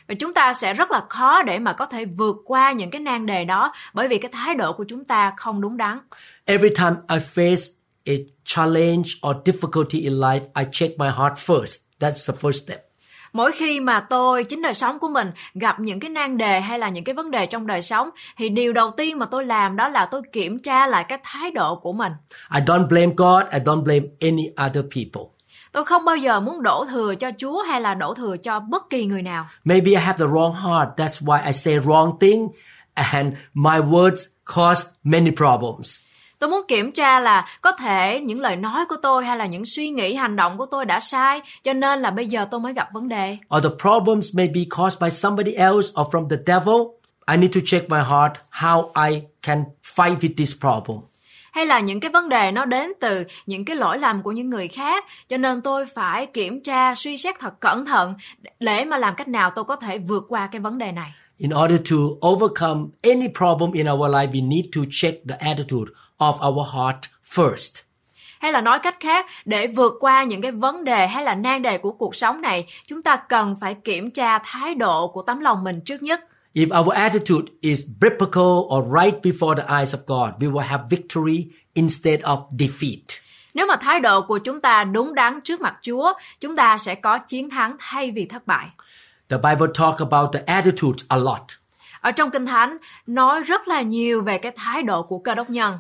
Và 0.08 0.14
chúng 0.14 0.34
ta 0.34 0.52
sẽ 0.52 0.75
rất 0.75 0.90
là 0.90 1.02
khó 1.08 1.43
để 1.43 1.58
mà 1.58 1.72
có 1.72 1.87
thể 1.87 2.05
vượt 2.05 2.37
qua 2.44 2.72
những 2.72 2.90
cái 2.90 3.00
nan 3.00 3.26
đề 3.26 3.44
đó 3.44 3.72
bởi 3.94 4.08
vì 4.08 4.19
cái 4.19 4.31
thái 4.34 4.55
độ 4.55 4.72
của 4.72 4.84
chúng 4.88 5.05
ta 5.05 5.32
không 5.37 5.60
đúng 5.60 5.76
đắn. 5.76 5.98
Every 6.44 6.70
time 6.75 6.96
I 7.08 7.16
face 7.16 7.81
a 8.06 8.14
challenge 8.44 9.08
or 9.28 9.37
difficulty 9.44 9.99
in 9.99 10.12
life, 10.12 10.43
I 10.54 10.64
check 10.72 10.99
my 10.99 11.08
heart 11.08 11.38
first. 11.38 11.76
That's 12.00 12.32
the 12.32 12.38
first 12.40 12.64
step. 12.64 12.78
Mỗi 13.32 13.52
khi 13.52 13.81
mà 13.81 14.00
tôi 14.00 14.44
chính 14.44 14.62
đời 14.62 14.75
sống 14.75 14.99
của 14.99 15.08
mình 15.08 15.31
gặp 15.54 15.81
những 15.81 16.00
cái 16.00 16.10
nan 16.10 16.38
đề 16.38 16.60
hay 16.60 16.78
là 16.78 16.88
những 16.88 17.04
cái 17.04 17.14
vấn 17.14 17.31
đề 17.31 17.46
trong 17.46 17.66
đời 17.66 17.82
sống 17.82 18.10
thì 18.37 18.49
điều 18.49 18.72
đầu 18.72 18.90
tiên 18.96 19.19
mà 19.19 19.26
tôi 19.26 19.44
làm 19.44 19.76
đó 19.76 19.88
là 19.88 20.06
tôi 20.06 20.22
kiểm 20.32 20.58
tra 20.58 20.87
lại 20.87 21.04
cái 21.08 21.19
thái 21.25 21.50
độ 21.50 21.76
của 21.76 21.93
mình. 21.93 22.12
I 22.54 22.60
don't 22.60 22.88
blame 22.88 23.12
God, 23.16 23.44
I 23.52 23.58
don't 23.58 23.82
blame 23.82 24.06
any 24.20 24.48
other 24.66 24.84
people. 24.94 25.32
Tôi 25.72 25.84
không 25.84 26.05
bao 26.05 26.16
giờ 26.16 26.40
muốn 26.40 26.62
đổ 26.62 26.84
thừa 26.90 27.14
cho 27.14 27.31
Chúa 27.38 27.62
hay 27.62 27.81
là 27.81 27.94
đổ 27.94 28.14
thừa 28.14 28.37
cho 28.37 28.60
bất 28.60 28.82
kỳ 28.90 29.05
người 29.06 29.22
nào. 29.22 29.46
Maybe 29.64 29.90
I 29.90 29.96
have 29.96 30.19
the 30.19 30.31
wrong 30.32 30.52
heart. 30.52 30.88
That's 30.96 31.26
why 31.26 31.46
I 31.46 31.52
say 31.52 31.78
wrong 31.78 32.19
thing 32.19 32.48
and 32.94 33.34
my 33.55 33.78
words 33.78 34.26
cause 34.44 34.87
many 35.05 35.31
problems. 35.31 36.02
Tôi 36.42 36.48
muốn 36.48 36.64
kiểm 36.68 36.92
tra 36.92 37.20
là 37.20 37.46
có 37.60 37.72
thể 37.72 38.20
những 38.20 38.40
lời 38.40 38.56
nói 38.56 38.84
của 38.86 38.96
tôi 39.02 39.24
hay 39.24 39.36
là 39.36 39.46
những 39.46 39.64
suy 39.64 39.90
nghĩ 39.90 40.14
hành 40.14 40.36
động 40.36 40.58
của 40.58 40.66
tôi 40.66 40.84
đã 40.84 41.00
sai 41.00 41.40
cho 41.64 41.72
nên 41.72 42.00
là 42.00 42.10
bây 42.10 42.26
giờ 42.26 42.46
tôi 42.50 42.60
mới 42.60 42.72
gặp 42.72 42.88
vấn 42.92 43.08
đề. 43.08 43.38
Or 43.56 43.64
the 43.64 43.70
problems 43.78 44.36
may 44.36 44.48
be 44.54 44.60
caused 44.76 45.02
by 45.02 45.10
somebody 45.10 45.52
else 45.52 45.88
or 46.00 46.08
from 46.14 46.28
the 46.28 46.36
devil. 46.46 46.74
I 47.30 47.36
need 47.36 47.54
to 47.54 47.60
check 47.64 47.90
my 47.90 47.98
heart 47.98 48.32
how 48.50 49.08
I 49.10 49.22
can 49.42 49.64
fight 49.96 50.16
with 50.16 50.34
this 50.36 50.54
problem. 50.60 50.98
Hay 51.52 51.66
là 51.66 51.80
những 51.80 52.00
cái 52.00 52.10
vấn 52.10 52.28
đề 52.28 52.52
nó 52.52 52.64
đến 52.64 52.92
từ 53.00 53.24
những 53.46 53.64
cái 53.64 53.76
lỗi 53.76 53.98
lầm 53.98 54.22
của 54.22 54.32
những 54.32 54.50
người 54.50 54.68
khác 54.68 55.04
cho 55.28 55.36
nên 55.36 55.60
tôi 55.60 55.86
phải 55.86 56.26
kiểm 56.26 56.62
tra 56.62 56.94
suy 56.94 57.18
xét 57.18 57.34
thật 57.40 57.60
cẩn 57.60 57.86
thận 57.86 58.14
để 58.60 58.84
mà 58.84 58.98
làm 58.98 59.14
cách 59.14 59.28
nào 59.28 59.50
tôi 59.50 59.64
có 59.64 59.76
thể 59.76 59.98
vượt 59.98 60.24
qua 60.28 60.46
cái 60.46 60.60
vấn 60.60 60.78
đề 60.78 60.92
này. 60.92 61.12
In 61.38 61.50
order 61.50 61.79
to 61.90 61.96
overcome 62.20 62.88
any 63.02 63.29
problem 63.34 63.73
in 63.73 63.87
our 63.88 64.11
life, 64.11 64.31
we 64.32 64.49
need 64.49 64.64
to 64.75 64.81
check 64.90 65.14
the 65.29 65.37
attitude 65.40 65.93
of 66.19 66.34
our 66.49 66.69
heart 66.75 67.00
first. 67.25 67.82
Hay 68.40 68.52
là 68.52 68.61
nói 68.61 68.79
cách 68.79 68.96
khác, 69.00 69.26
để 69.44 69.67
vượt 69.67 69.93
qua 70.00 70.25
những 70.25 70.43
cái 70.43 70.52
vấn 70.52 70.84
đề 70.84 71.06
hay 71.06 71.25
là 71.25 71.34
nan 71.34 71.62
đề 71.62 71.79
của 71.79 71.93
cuộc 71.93 72.17
sống 72.17 72.40
này, 72.40 72.67
chúng 72.87 73.02
ta 73.02 73.17
cần 73.17 73.55
phải 73.61 73.75
kiểm 73.75 74.11
tra 74.11 74.38
thái 74.38 74.75
độ 74.75 75.08
của 75.08 75.23
tấm 75.23 75.40
lòng 75.40 75.64
mình 75.64 75.81
trước 75.84 76.02
nhất. 76.02 76.20
If 76.55 76.81
our 76.81 76.94
attitude 76.94 77.52
is 77.61 77.84
biblical 78.00 78.67
or 78.69 78.84
right 79.02 79.14
before 79.23 79.55
the 79.55 79.79
eyes 79.79 79.94
of 79.94 79.99
God, 80.06 80.43
we 80.43 80.52
will 80.52 80.58
have 80.58 80.84
victory 80.90 81.46
instead 81.75 82.20
of 82.20 82.38
defeat. 82.58 83.20
Nếu 83.55 83.67
mà 83.67 83.76
thái 83.76 84.00
độ 84.00 84.23
của 84.23 84.38
chúng 84.38 84.61
ta 84.61 84.84
đúng 84.84 85.14
đắn 85.14 85.40
trước 85.44 85.61
mặt 85.61 85.75
Chúa, 85.82 86.12
chúng 86.40 86.56
ta 86.56 86.79
sẽ 86.79 86.94
có 86.94 87.19
chiến 87.19 87.50
thắng 87.50 87.76
thay 87.79 88.11
vì 88.11 88.26
thất 88.26 88.46
bại. 88.46 88.67
The 89.32 89.38
Bible 89.38 89.73
talk 89.75 89.99
about 89.99 90.32
the 90.32 90.40
attitudes 90.46 91.05
a 91.08 91.17
lot. 91.17 91.43
Ở 92.00 92.11
trong 92.11 92.31
Kinh 92.31 92.46
Thánh 92.46 92.76
nói 93.06 93.43
rất 93.43 93.69
là 93.69 93.82
nhiều 93.82 94.22
về 94.22 94.39
cái 94.39 94.53
thái 94.56 94.82
độ 94.82 95.03
của 95.03 95.19
cơ 95.19 95.34
đốc 95.34 95.51
nhân. 95.51 95.79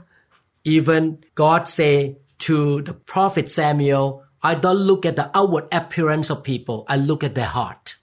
Even 0.64 1.14
God 1.36 1.60
say 1.64 2.14
to 2.48 2.54
the 2.86 2.92
prophet 3.12 3.50
Samuel, 3.50 4.02
I 4.44 4.54
don't 4.62 4.86
look 4.86 5.02
at 5.02 5.14
the 5.16 5.24
outward 5.32 5.68
appearance 5.70 6.28
of 6.28 6.36
people, 6.36 6.96
I 6.96 7.06
look 7.08 7.20
at 7.20 7.34
their 7.34 7.48
heart. 7.54 7.96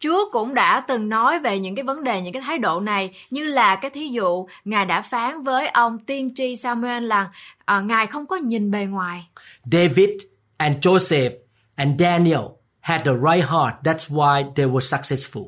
Chúa 0.00 0.30
cũng 0.32 0.54
đã 0.54 0.80
từng 0.80 1.08
nói 1.08 1.38
về 1.38 1.58
những 1.58 1.74
cái 1.74 1.82
vấn 1.82 2.04
đề, 2.04 2.20
những 2.20 2.32
cái 2.32 2.42
thái 2.42 2.58
độ 2.58 2.80
này 2.80 3.10
như 3.30 3.44
là 3.44 3.76
cái 3.76 3.90
thí 3.90 4.08
dụ 4.08 4.46
Ngài 4.64 4.86
đã 4.86 5.02
phán 5.02 5.42
với 5.42 5.68
ông 5.68 5.98
tiên 5.98 6.32
tri 6.34 6.56
Samuel 6.56 7.04
là 7.04 7.30
uh, 7.76 7.84
Ngài 7.84 8.06
không 8.06 8.26
có 8.26 8.36
nhìn 8.36 8.70
bề 8.70 8.86
ngoài. 8.86 9.28
David 9.72 10.10
and 10.56 10.86
Joseph 10.86 11.30
and 11.74 12.00
Daniel 12.00 12.40
had 12.86 13.04
the 13.04 13.14
right 13.14 13.44
heart. 13.50 13.74
That's 13.82 14.08
why 14.08 14.44
they 14.54 14.66
were 14.66 14.80
successful. 14.80 15.44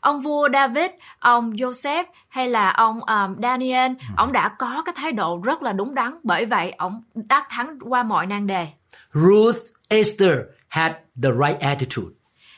Ông 0.00 0.20
vua 0.20 0.48
David, 0.52 0.90
ông 1.18 1.52
Joseph 1.52 2.04
hay 2.28 2.48
là 2.48 2.70
ông 2.70 3.00
um, 3.04 3.36
Daniel, 3.42 3.92
ông 4.16 4.32
đã 4.32 4.48
có 4.48 4.82
cái 4.84 4.94
thái 4.96 5.12
độ 5.12 5.40
rất 5.44 5.62
là 5.62 5.72
đúng 5.72 5.94
đắn, 5.94 6.18
bởi 6.22 6.44
vậy 6.44 6.70
ông 6.78 7.02
đắc 7.14 7.46
thắng 7.50 7.78
qua 7.80 8.02
mọi 8.02 8.26
nan 8.26 8.46
đề. 8.46 8.66
Ruth, 9.12 9.56
Esther 9.88 10.34
had 10.68 10.92
the 11.22 11.30
right 11.46 11.60
attitude. 11.60 12.14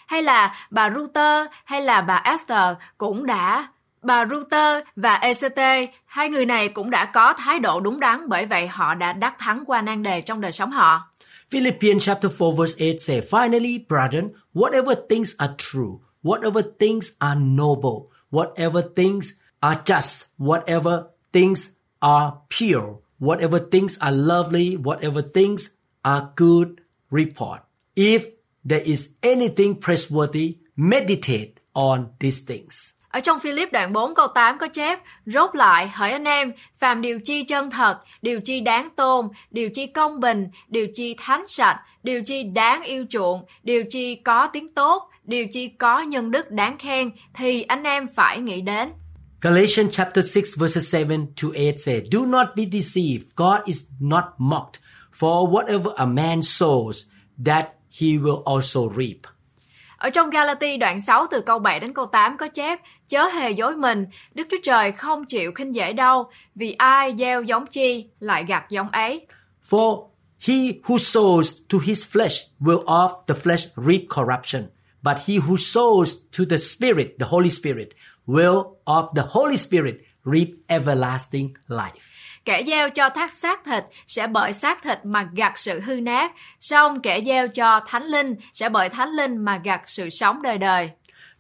Hay 0.07 0.23
là 0.23 0.55
bà 0.71 0.91
Ruther 0.91 1.47
hay 1.65 1.81
là 1.81 2.01
bà 2.01 2.23
Esther 2.25 2.77
cũng 2.99 3.27
đã 3.27 3.69
bà 4.03 4.27
Ruther 4.27 4.83
và 4.97 5.15
ECT, 5.15 5.91
hai 6.07 6.29
người 6.29 6.47
này 6.47 6.69
cũng 6.69 6.91
đã 6.91 7.05
có 7.05 7.33
thái 7.33 7.59
độ 7.59 7.81
đúng 7.81 8.01
đắn 8.01 8.29
bởi 8.29 8.47
vậy 8.47 8.69
họ 8.69 8.95
đã 8.95 9.13
đắc 9.13 9.35
thắng 9.39 9.65
qua 9.67 9.83
nan 9.83 10.03
đề 10.03 10.21
trong 10.21 10.41
đời 10.41 10.53
sống 10.53 10.71
họ. 10.71 11.10
Philippians 11.51 12.05
chapter 12.05 12.31
4 12.31 12.55
verse 12.55 12.75
8 12.79 13.01
say, 13.01 13.21
Finally, 13.21 13.79
brethren, 13.79 14.35
whatever 14.53 14.95
things 14.95 15.35
are 15.41 15.57
true, 15.57 16.01
whatever 16.23 16.63
things 16.63 17.17
are 17.21 17.35
noble, 17.35 18.13
whatever 18.31 18.83
things 18.83 19.35
are 19.61 19.83
just, 19.83 20.29
whatever 20.37 21.09
things 21.33 21.73
are 22.01 22.43
pure, 22.51 23.01
whatever 23.19 23.59
things 23.59 23.99
are 23.99 24.13
lovely, 24.13 24.77
whatever 24.77 25.23
things 25.23 25.75
are 26.05 26.33
good 26.37 26.83
report. 27.11 27.63
If 27.97 28.29
there 28.65 28.83
is 28.83 29.11
anything 29.21 29.75
praiseworthy, 29.75 30.59
meditate 30.77 31.59
on 31.75 32.13
these 32.21 32.43
things. 32.43 32.93
Ở 33.11 33.21
trong 33.21 33.41
Philip 33.41 33.73
đoạn 33.73 33.93
4 33.93 34.15
câu 34.15 34.27
8 34.27 34.59
có 34.59 34.69
chép 34.69 34.99
Rốt 35.27 35.55
lại 35.55 35.89
hỡi 35.89 36.13
anh 36.13 36.25
em 36.25 36.53
Phàm 36.79 37.03
điều 37.03 37.21
chi 37.25 37.43
chân 37.43 37.71
thật 37.71 37.99
Điều 38.23 38.41
chi 38.41 38.61
đáng 38.61 38.89
tôn 38.97 39.29
Điều 39.51 39.71
chi 39.71 39.87
công 39.87 40.21
bình 40.21 40.49
Điều 40.69 40.87
chi 40.95 41.15
thánh 41.19 41.45
sạch 41.49 41.77
Điều 42.03 42.23
chi 42.23 42.43
đáng 42.43 42.83
yêu 42.83 43.05
chuộng 43.11 43.45
Điều 43.63 43.85
chi 43.91 44.15
có 44.15 44.47
tiếng 44.47 44.75
tốt 44.75 45.11
Điều 45.25 45.47
chi 45.47 45.69
có 45.69 46.01
nhân 46.01 46.31
đức 46.31 46.51
đáng 46.51 46.79
khen 46.79 47.11
Thì 47.35 47.63
anh 47.63 47.83
em 47.83 48.09
phải 48.15 48.39
nghĩ 48.39 48.61
đến 48.61 48.89
Galatians 49.43 49.91
chapter 49.93 50.35
6 50.35 50.43
verses 50.57 50.95
7 50.95 51.19
to 51.43 51.49
8 51.55 51.79
say, 51.79 52.03
Do 52.13 52.27
not 52.27 52.47
be 52.57 52.65
deceived. 52.73 53.25
God 53.37 53.61
is 53.65 53.85
not 54.01 54.25
mocked. 54.39 54.81
For 55.13 55.47
whatever 55.51 55.95
a 55.97 56.07
man 56.07 56.41
sows, 56.41 57.07
that 57.45 57.67
he 57.91 58.19
will 58.19 58.43
also 58.45 58.81
reap. 58.97 59.27
Ở 60.01 60.11
trong 60.11 60.31
Galati 60.31 60.77
đoạn 60.77 61.01
6 61.01 61.27
từ 61.31 61.41
câu 61.41 61.59
7 61.59 61.81
đến 61.81 61.95
câu 61.95 62.07
8 62.07 62.37
có 62.37 62.49
chép, 62.49 62.81
chớ 63.09 63.25
hề 63.25 63.51
dối 63.51 63.77
mình, 63.77 64.07
Đức 64.35 64.47
Chúa 64.51 64.57
Trời 64.63 64.93
không 64.93 65.25
chịu 65.25 65.53
khinh 65.53 65.75
dễ 65.75 65.93
đâu, 65.93 66.31
vì 66.55 66.73
ai 66.73 67.15
gieo 67.19 67.43
giống 67.43 67.67
chi 67.67 68.07
lại 68.21 68.45
gặt 68.49 68.65
giống 68.71 68.91
ấy. 68.91 69.27
For 69.71 70.09
he 70.47 70.55
who 70.55 70.97
sows 70.97 71.53
to 71.73 71.79
his 71.85 72.07
flesh 72.13 72.47
will 72.61 72.85
of 72.85 73.09
the 73.27 73.35
flesh 73.35 73.69
reap 73.77 74.01
corruption, 74.17 74.63
but 75.03 75.17
he 75.27 75.35
who 75.35 75.57
sows 75.57 76.19
to 76.39 76.45
the 76.51 76.57
Spirit, 76.57 77.07
the 77.19 77.27
Holy 77.29 77.51
Spirit, 77.51 77.89
will 78.27 78.63
of 78.85 79.15
the 79.17 79.23
Holy 79.31 79.57
Spirit 79.57 79.95
reap 80.25 80.49
everlasting 80.69 81.49
life. 81.69 82.10
Kẻ 82.45 82.63
gieo 82.67 82.91
cho 82.91 83.11
thác 83.11 83.33
xác 83.33 83.65
thịt 83.65 83.85
sẽ 84.07 84.27
bởi 84.27 84.53
xác 84.53 84.83
thịt 84.83 84.99
mà 85.05 85.29
gặt 85.35 85.59
sự 85.59 85.81
hư 85.81 85.95
nát, 85.95 86.33
song 86.61 87.01
kẻ 87.01 87.21
gieo 87.27 87.49
cho 87.49 87.81
thánh 87.87 88.05
linh 88.05 88.35
sẽ 88.53 88.69
bởi 88.69 88.89
thánh 88.89 89.11
linh 89.11 89.37
mà 89.37 89.61
gặt 89.65 89.83
sự 89.87 90.11
sống 90.11 90.43
đời 90.43 90.59
đời. 90.59 90.91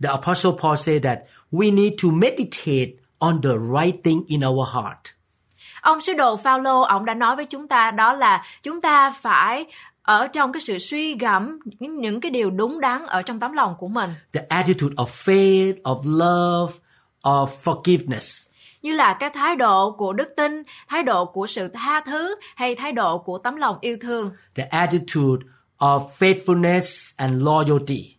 The 0.02 0.08
Apostle 0.08 0.52
Paul 0.62 0.76
said 0.76 1.02
that 1.02 1.18
we 1.52 1.74
need 1.74 1.92
to 2.02 2.08
meditate 2.12 2.92
on 3.18 3.42
the 3.42 3.80
right 3.80 4.04
thing 4.04 4.24
in 4.26 4.40
our 4.46 4.68
heart. 4.74 5.14
Ông 5.80 6.00
sứ 6.00 6.12
đồ 6.12 6.36
Phaolô 6.36 6.80
ông 6.80 7.04
đã 7.04 7.14
nói 7.14 7.36
với 7.36 7.44
chúng 7.44 7.68
ta 7.68 7.90
đó 7.90 8.12
là 8.12 8.44
chúng 8.62 8.80
ta 8.80 9.10
phải 9.10 9.66
ở 10.02 10.26
trong 10.26 10.52
cái 10.52 10.60
sự 10.60 10.78
suy 10.78 11.14
gẫm 11.14 11.58
những, 11.64 11.98
những 11.98 12.20
cái 12.20 12.30
điều 12.30 12.50
đúng 12.50 12.80
đắn 12.80 13.06
ở 13.06 13.22
trong 13.22 13.40
tấm 13.40 13.52
lòng 13.52 13.74
của 13.78 13.88
mình 13.88 14.10
The 14.32 14.46
attitude 14.48 14.94
of 14.94 15.06
faith, 15.06 15.74
of 15.82 16.02
love, 16.04 16.78
of 17.22 17.46
forgiveness. 17.62 18.49
Như 18.82 18.92
là 18.92 19.16
cái 19.20 19.30
thái 19.30 19.56
độ 19.56 19.90
của 19.98 20.12
đức 20.12 20.28
tin, 20.36 20.62
thái 20.88 21.02
độ 21.02 21.24
của 21.24 21.46
sự 21.46 21.68
tha 21.68 22.02
thứ 22.06 22.34
hay 22.56 22.74
thái 22.74 22.92
độ 22.92 23.18
của 23.18 23.38
tấm 23.38 23.56
lòng 23.56 23.78
yêu 23.80 23.96
thương 24.00 24.30
The 24.54 24.62
attitude 24.64 25.46
of 25.78 26.08
faithfulness 26.18 27.12
and 27.16 27.42
loyalty. 27.42 28.16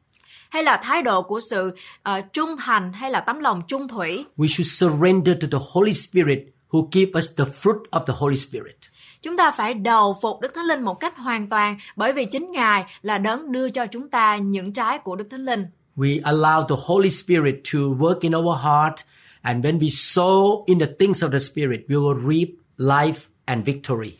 hay 0.50 0.64
là 0.64 0.80
thái 0.84 1.02
độ 1.02 1.22
của 1.22 1.40
sự 1.50 1.76
ờ, 2.04 2.22
trung 2.34 2.56
thành 2.58 2.94
hay 2.94 3.12
là 3.12 3.20
tấm 3.20 3.40
lòng 3.40 3.62
trung 3.68 3.88
thủy. 3.88 4.26
We 4.38 4.48
should 4.48 4.68
surrender 4.72 5.36
to 5.42 5.48
the 5.52 5.66
Holy 5.74 5.94
Spirit 5.94 6.40
who 6.70 6.88
give 6.92 7.12
us 7.18 7.30
the 7.38 7.46
fruit 7.46 7.84
of 7.92 8.06
the 8.06 8.14
Holy 8.18 8.38
Spirit. 8.38 8.76
Chúng 9.22 9.38
ta 9.38 9.52
phải 9.52 9.74
đầu 9.74 10.16
phục 10.22 10.40
Đức 10.42 10.54
Thánh 10.56 10.66
Linh 10.66 10.82
một 10.82 11.00
cách 11.00 11.18
hoàn 11.18 11.50
toàn 11.50 11.78
bởi 11.96 12.14
vì 12.14 12.26
chính 12.26 12.52
Ngài 12.52 12.86
là 13.02 13.18
đấng 13.18 13.52
đưa 13.52 13.70
cho 13.70 13.86
chúng 13.86 14.10
ta 14.10 14.36
những 14.38 14.74
trái 14.74 14.98
của 14.98 15.16
Đức 15.16 15.28
Thánh 15.32 15.46
Linh. 15.46 15.66
We 15.96 16.22
allow 16.22 16.62
the 16.68 16.76
Holy 16.86 17.10
Spirit 17.10 17.56
to 17.74 17.80
work 17.80 18.16
in 18.22 18.36
our 18.36 18.58
heart, 18.64 18.96
and 19.42 19.66
when 19.66 19.80
we 19.80 19.90
sow 19.90 20.64
in 20.66 20.80
the 20.80 20.88
things 21.00 21.24
of 21.24 21.32
the 21.32 21.40
Spirit, 21.40 21.80
we 21.88 21.96
will 21.96 22.20
reap 22.30 22.50
life 22.78 23.20
and 23.46 23.66
victory. 23.66 24.12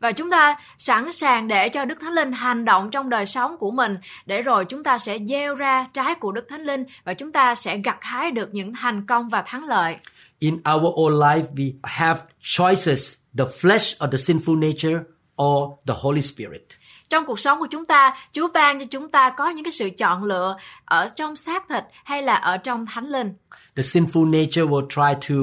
Và 0.00 0.12
chúng 0.12 0.30
ta 0.30 0.56
sẵn 0.78 1.12
sàng 1.12 1.48
để 1.48 1.68
cho 1.68 1.84
Đức 1.84 2.00
Thánh 2.00 2.12
Linh 2.12 2.32
hành 2.32 2.64
động 2.64 2.90
trong 2.90 3.08
đời 3.08 3.26
sống 3.26 3.56
của 3.58 3.70
mình 3.70 3.96
để 4.26 4.42
rồi 4.42 4.64
chúng 4.64 4.84
ta 4.84 4.98
sẽ 4.98 5.18
gieo 5.28 5.54
ra 5.54 5.86
trái 5.92 6.14
của 6.14 6.32
Đức 6.32 6.46
Thánh 6.48 6.62
Linh 6.62 6.84
và 7.04 7.14
chúng 7.14 7.32
ta 7.32 7.54
sẽ 7.54 7.78
gặt 7.78 7.98
hái 8.00 8.30
được 8.30 8.54
những 8.54 8.72
thành 8.74 9.06
công 9.06 9.28
và 9.28 9.42
thắng 9.46 9.64
lợi. 9.64 9.96
In 10.38 10.54
our 10.54 10.94
own 10.94 11.18
life, 11.18 11.44
we 11.54 11.72
have 11.82 12.20
choices 12.40 13.14
the 13.38 13.44
flesh 13.44 14.04
or 14.04 14.12
the 14.12 14.18
sinful 14.18 14.58
nature 14.58 14.98
or 15.42 15.70
the 15.86 15.94
Holy 15.96 16.22
Spirit. 16.22 16.62
Trong 17.08 17.26
cuộc 17.26 17.40
sống 17.40 17.58
của 17.58 17.66
chúng 17.66 17.84
ta, 17.84 18.16
Chúa 18.32 18.48
ban 18.48 18.78
cho 18.78 18.84
chúng 18.90 19.10
ta 19.10 19.30
có 19.30 19.48
những 19.48 19.64
cái 19.64 19.72
sự 19.72 19.90
chọn 19.98 20.24
lựa 20.24 20.56
ở 20.84 21.08
trong 21.16 21.36
xác 21.36 21.68
thịt 21.68 21.84
hay 22.04 22.22
là 22.22 22.34
ở 22.34 22.56
trong 22.56 22.86
thánh 22.86 23.08
linh. 23.08 23.34
The 23.76 23.82
sinful 23.82 24.30
nature 24.30 24.62
will 24.62 24.88
try 24.88 25.28
to 25.28 25.34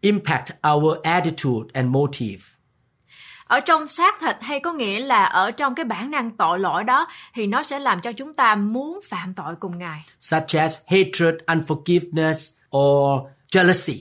impact 0.00 0.50
our 0.72 0.96
attitude 1.02 1.70
and 1.72 1.88
motive. 1.88 2.42
Ở 3.44 3.60
trong 3.60 3.88
xác 3.88 4.20
thịt 4.20 4.36
hay 4.40 4.60
có 4.60 4.72
nghĩa 4.72 5.00
là 5.00 5.24
ở 5.24 5.50
trong 5.50 5.74
cái 5.74 5.84
bản 5.84 6.10
năng 6.10 6.30
tội 6.30 6.58
lỗi 6.58 6.84
đó 6.84 7.06
thì 7.34 7.46
nó 7.46 7.62
sẽ 7.62 7.78
làm 7.78 8.00
cho 8.00 8.12
chúng 8.12 8.34
ta 8.34 8.54
muốn 8.54 9.00
phạm 9.08 9.34
tội 9.34 9.54
cùng 9.60 9.78
Ngài. 9.78 10.04
such 10.20 10.56
as 10.58 10.78
hatred, 10.86 11.34
unforgiveness, 11.46 12.52
or 12.76 13.20
jealousy. 13.52 13.98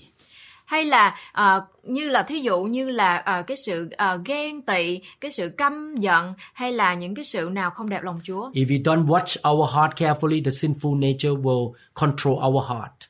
Hay 0.66 0.86
là 0.86 1.16
ờ, 1.32 1.66
như 1.93 2.10
là 2.10 2.24
thí 2.24 2.39
dụ 2.39 2.63
như 2.63 2.89
là 2.89 3.17
ờ, 3.17 3.43
cái 3.43 3.58
sự 3.58 3.89
ờ, 3.98 4.19
ghen 4.25 4.62
tị, 4.62 5.00
cái 5.22 5.31
sự 5.31 5.50
căm 5.50 5.96
giận 5.96 6.34
hay 6.53 6.72
là 6.72 6.93
những 6.93 7.15
cái 7.15 7.25
sự 7.25 7.50
nào 7.51 7.69
không 7.69 7.89
đẹp 7.89 8.03
lòng 8.03 8.19
Chúa. 8.24 8.50
If 8.50 8.65
we 8.65 8.84
don't 8.84 9.05
watch 9.05 9.51
our 9.51 9.75
heart 9.75 9.91
carefully, 9.96 10.43
the 10.43 10.51
sinful 10.51 11.00
nature 11.00 11.29
will 11.29 11.74
control 11.93 12.34
our 12.46 12.65
heart. 12.69 13.10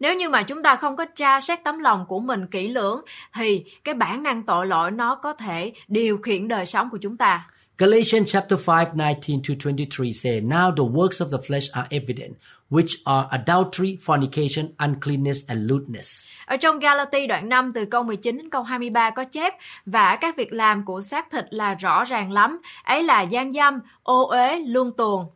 Nếu 0.00 0.14
như 0.14 0.28
mà 0.28 0.42
chúng 0.42 0.62
ta 0.62 0.76
không 0.76 0.96
có 0.96 1.04
tra 1.14 1.40
xét 1.40 1.64
tấm 1.64 1.78
lòng 1.78 2.04
của 2.08 2.18
mình 2.18 2.46
kỹ 2.46 2.68
lưỡng 2.68 3.00
thì 3.34 3.64
cái 3.84 3.94
bản 3.94 4.22
năng 4.22 4.42
tội 4.42 4.66
lỗi 4.66 4.90
nó 4.90 5.14
có 5.14 5.32
thể 5.32 5.72
điều 5.88 6.18
khiển 6.18 6.48
đời 6.48 6.66
sống 6.66 6.88
của 6.90 6.98
chúng 7.00 7.16
ta. 7.16 7.50
Galatians 7.78 8.32
chapter 8.32 8.68
5, 8.68 8.86
19 8.94 9.40
to 9.48 9.54
23 9.64 10.12
say, 10.14 10.40
Now 10.40 10.70
the 10.70 10.82
works 10.82 11.20
of 11.20 11.30
the 11.30 11.38
flesh 11.48 11.68
are 11.72 11.86
evident, 11.90 12.32
which 12.70 12.96
are 13.04 13.28
adultery, 13.30 13.98
fornication, 14.06 14.68
uncleanness, 14.78 15.46
and 15.48 15.70
lewdness. 15.70 16.28
Ở 16.46 16.56
trong 16.56 16.78
Galati 16.78 17.26
đoạn 17.26 17.48
5 17.48 17.72
từ 17.74 17.84
câu 17.84 18.02
19 18.02 18.36
đến 18.36 18.50
câu 18.50 18.62
23 18.62 19.10
có 19.10 19.24
chép 19.24 19.54
và 19.86 20.16
các 20.16 20.36
việc 20.36 20.52
làm 20.52 20.84
của 20.84 21.00
xác 21.00 21.30
thịt 21.30 21.44
là 21.50 21.74
rõ 21.74 22.04
ràng 22.04 22.32
lắm, 22.32 22.60
ấy 22.84 23.02
là 23.02 23.22
gian 23.22 23.52
dâm, 23.52 23.80
ô 24.02 24.26
uế, 24.26 24.60
luân 24.66 24.92
tuồng, 24.96 25.26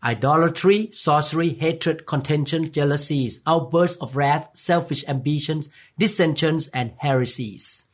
Idolatry, 0.00 0.90
sorcery, 0.92 1.58
hatred, 1.60 1.96
contention, 2.06 2.70
jealousies, 2.72 3.40
outbursts 3.44 3.98
of 3.98 4.14
wrath, 4.14 4.44
selfish 4.54 5.04
ambitions, 5.08 5.68
dissensions, 5.96 6.68
and 6.72 6.90
heresies 6.98 7.87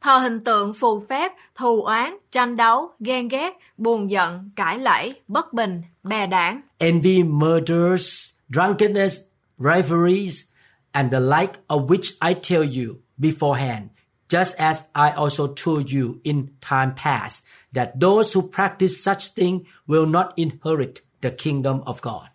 thờ 0.00 0.18
hình 0.18 0.44
tượng 0.44 0.72
phù 0.72 1.06
phép, 1.08 1.32
thù 1.54 1.82
oán, 1.82 2.16
tranh 2.30 2.56
đấu, 2.56 2.90
ghen 3.00 3.28
ghét, 3.28 3.52
buồn 3.76 4.10
giận, 4.10 4.50
cãi 4.56 4.78
lẫy, 4.78 5.12
bất 5.28 5.52
bình, 5.52 5.82
bè 6.02 6.26
đảng, 6.26 6.60
envy, 6.78 7.22
murders, 7.22 8.30
drunkenness, 8.48 9.20
rivalries, 9.58 10.44
and 10.92 11.12
the 11.12 11.20
like 11.20 11.52
of 11.66 11.90
which 11.90 12.12
I 12.20 12.34
tell 12.34 12.62
you 12.62 12.94
beforehand, 13.18 13.82
just 14.28 14.56
as 14.58 14.82
I 14.92 15.10
also 15.16 15.46
told 15.46 15.90
you 15.90 16.14
in 16.22 16.46
time 16.60 16.92
past, 16.96 17.44
that 17.74 18.00
those 18.00 18.34
who 18.34 18.48
practice 18.48 19.02
such 19.04 19.34
thing 19.36 19.64
will 19.86 20.06
not 20.06 20.32
inherit 20.36 21.00
the 21.20 21.30
kingdom 21.30 21.82
of 21.86 22.00
God. 22.00 22.28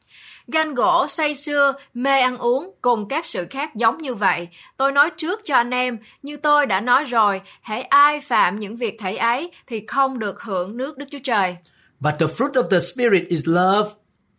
Ganh 0.47 0.75
gỗ, 0.75 1.07
say 1.07 1.35
sưa, 1.35 1.73
mê 1.93 2.21
ăn 2.21 2.37
uống 2.37 2.71
cùng 2.81 3.07
các 3.07 3.25
sự 3.25 3.47
khác 3.49 3.75
giống 3.75 3.97
như 3.97 4.13
vậy. 4.13 4.47
Tôi 4.77 4.91
nói 4.91 5.09
trước 5.17 5.41
cho 5.45 5.55
anh 5.55 5.71
em, 5.71 5.97
như 6.21 6.37
tôi 6.37 6.65
đã 6.65 6.81
nói 6.81 7.03
rồi, 7.03 7.41
hãy 7.61 7.81
ai 7.81 8.21
phạm 8.21 8.59
những 8.59 8.75
việc 8.75 8.97
thể 8.99 9.15
ấy 9.15 9.51
thì 9.67 9.85
không 9.87 10.19
được 10.19 10.41
hưởng 10.41 10.77
nước 10.77 10.97
Đức 10.97 11.05
Chúa 11.11 11.19
Trời. 11.23 11.57
But 11.99 12.13
the 12.19 12.25
fruit 12.25 12.51
of 12.51 12.69
the 12.69 12.79
Spirit 12.79 13.23
is 13.27 13.47
love, 13.47 13.89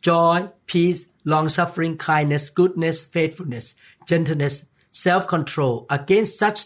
joy, 0.03 0.47
peace, 0.75 0.99
long 1.25 1.47
suffering, 1.47 1.97
kindness, 1.97 2.53
goodness, 2.55 3.05
faithfulness, 3.13 3.75
gentleness, 4.07 4.63
self 4.93 5.21
control. 5.27 5.87
Against 5.89 6.41
such 6.41 6.59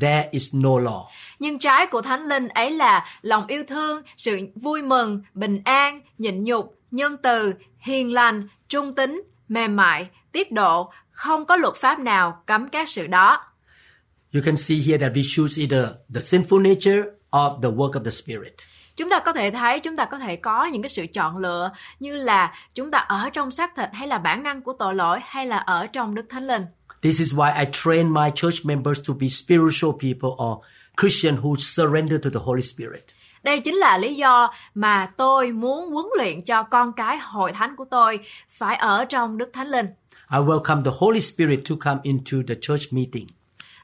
there 0.00 0.28
is 0.30 0.54
no 0.54 0.70
law. 0.70 1.04
Nhưng 1.38 1.58
trái 1.58 1.86
của 1.86 2.02
Thánh 2.02 2.26
Linh 2.26 2.48
ấy 2.48 2.70
là 2.70 3.06
lòng 3.22 3.46
yêu 3.46 3.62
thương, 3.68 4.02
sự 4.16 4.38
vui 4.54 4.82
mừng, 4.82 5.22
bình 5.34 5.60
an, 5.64 6.00
nhịn 6.18 6.44
nhục, 6.44 6.74
nhân 6.90 7.16
từ, 7.22 7.54
hiền 7.78 8.12
lành, 8.12 8.48
trung 8.72 8.94
tính, 8.94 9.22
mềm 9.48 9.76
mại, 9.76 10.08
tiết 10.32 10.52
độ, 10.52 10.92
không 11.10 11.46
có 11.46 11.56
luật 11.56 11.74
pháp 11.76 11.98
nào 11.98 12.42
cấm 12.46 12.68
các 12.68 12.88
sự 12.88 13.06
đó. 13.06 13.40
You 14.34 14.42
can 14.44 14.56
see 14.56 14.76
here 14.86 14.98
that 14.98 15.16
we 15.16 15.22
choose 15.36 15.62
either 15.62 15.88
the 16.14 16.20
sinful 16.20 16.62
nature 16.62 16.98
or 17.36 17.62
the 17.62 17.68
work 17.68 17.90
of 17.90 18.04
the 18.04 18.10
Spirit. 18.10 18.52
Chúng 18.96 19.10
ta 19.10 19.18
có 19.18 19.32
thể 19.32 19.50
thấy 19.50 19.80
chúng 19.80 19.96
ta 19.96 20.04
có 20.04 20.18
thể 20.18 20.36
có 20.36 20.64
những 20.64 20.82
cái 20.82 20.88
sự 20.88 21.06
chọn 21.06 21.36
lựa 21.36 21.70
như 22.00 22.16
là 22.16 22.54
chúng 22.74 22.90
ta 22.90 22.98
ở 22.98 23.30
trong 23.32 23.50
xác 23.50 23.70
thịt 23.76 23.88
hay 23.92 24.08
là 24.08 24.18
bản 24.18 24.42
năng 24.42 24.62
của 24.62 24.72
tội 24.78 24.94
lỗi 24.94 25.20
hay 25.22 25.46
là 25.46 25.56
ở 25.56 25.86
trong 25.86 26.14
Đức 26.14 26.26
Thánh 26.30 26.46
Linh. 26.46 26.62
This 27.02 27.18
is 27.18 27.34
why 27.34 27.58
I 27.58 27.64
train 27.72 28.14
my 28.14 28.30
church 28.34 28.64
members 28.64 29.08
to 29.08 29.14
be 29.20 29.28
spiritual 29.28 29.92
people 29.92 30.30
or 30.44 30.64
Christian 31.00 31.36
who 31.36 31.56
surrender 31.56 32.24
to 32.24 32.30
the 32.30 32.40
Holy 32.44 32.62
Spirit. 32.62 33.04
Đây 33.42 33.60
chính 33.60 33.74
là 33.74 33.98
lý 33.98 34.14
do 34.14 34.52
mà 34.74 35.10
tôi 35.16 35.52
muốn 35.52 35.90
huấn 35.90 36.06
luyện 36.16 36.42
cho 36.42 36.62
con 36.62 36.92
cái 36.92 37.18
hội 37.18 37.52
thánh 37.52 37.76
của 37.76 37.84
tôi 37.90 38.18
phải 38.50 38.76
ở 38.76 39.04
trong 39.04 39.38
Đức 39.38 39.50
Thánh 39.52 39.68
Linh. 39.68 39.86
I 40.32 40.38
welcome 40.38 40.84
the 40.84 40.90
Holy 40.98 41.20
Spirit 41.20 41.60
to 41.70 41.76
come 41.80 42.00
into 42.02 42.38
the 42.48 42.54
church 42.60 42.92
meeting. 42.92 43.26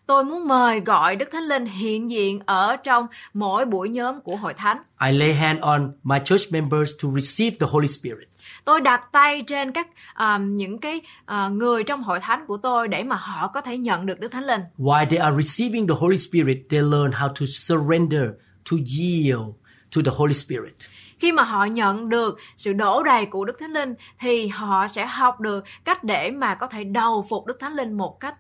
Tôi 0.07 0.25
muốn 0.25 0.49
mời 0.49 0.81
gọi 0.81 1.17
Đức 1.17 1.29
Thánh 1.33 1.43
Linh 1.43 1.67
hiện 1.67 2.11
diện 2.11 2.41
ở 2.47 2.77
trong 2.77 3.07
mỗi 3.35 3.65
buổi 3.65 3.89
nhóm 3.89 4.21
của 4.21 4.37
hội 4.37 4.55
thánh. 4.55 4.79
I 5.07 5.13
lay 5.13 5.35
hand 5.35 5.61
on 5.61 5.93
my 6.03 6.19
church 6.25 6.53
members 6.53 6.91
to 7.03 7.09
receive 7.21 7.57
the 7.61 7.67
Holy 7.71 7.89
Spirit. 7.89 8.29
Tôi 8.65 8.81
đặt 8.81 9.01
tay 9.13 9.43
trên 9.47 9.73
các 9.73 9.89
um, 10.19 10.57
những 10.57 10.79
cái 10.79 11.01
uh, 11.23 11.53
người 11.53 11.85
trong 11.85 12.03
hội 12.03 12.21
thánh 12.21 12.47
của 12.47 12.57
tôi 12.57 12.89
để 12.89 13.03
mà 13.03 13.17
họ 13.17 13.51
có 13.55 13.61
thể 13.61 13.79
nhận 13.79 14.07
được 14.07 14.21
Đức 14.21 14.29
Thánh 14.33 14.47
Linh. 14.47 14.61
While 14.79 15.07
they 15.07 15.19
are 15.19 15.37
receiving 15.43 15.89
the 15.89 15.95
Holy 15.99 16.19
Spirit, 16.19 16.59
they 16.71 16.81
learn 16.81 17.11
how 17.11 17.29
to 17.29 17.47
surrender, 17.47 18.23
to 18.71 18.77
yield 18.99 19.55
to 19.97 20.03
the 20.05 20.11
Holy 20.17 20.35
Spirit. 20.35 20.75
Khi 21.19 21.33
mà 21.33 21.43
họ 21.43 21.65
nhận 21.65 22.09
được 22.09 22.39
sự 22.57 22.73
đổ 22.73 23.03
đầy 23.03 23.27
của 23.27 23.45
Đức 23.45 23.57
Thánh 23.61 23.73
Linh 23.73 23.95
thì 24.19 24.49
họ 24.49 24.89
sẽ 24.89 25.07
học 25.07 25.41
được 25.41 25.65
cách 25.85 26.05
để 26.05 26.31
mà 26.31 26.55
có 26.55 26.67
thể 26.67 26.85
đầu 26.85 27.27
phục 27.29 27.47
Đức 27.47 27.57
Thánh 27.61 27.75
Linh 27.75 27.97
một 27.97 28.17
cách 28.21 28.35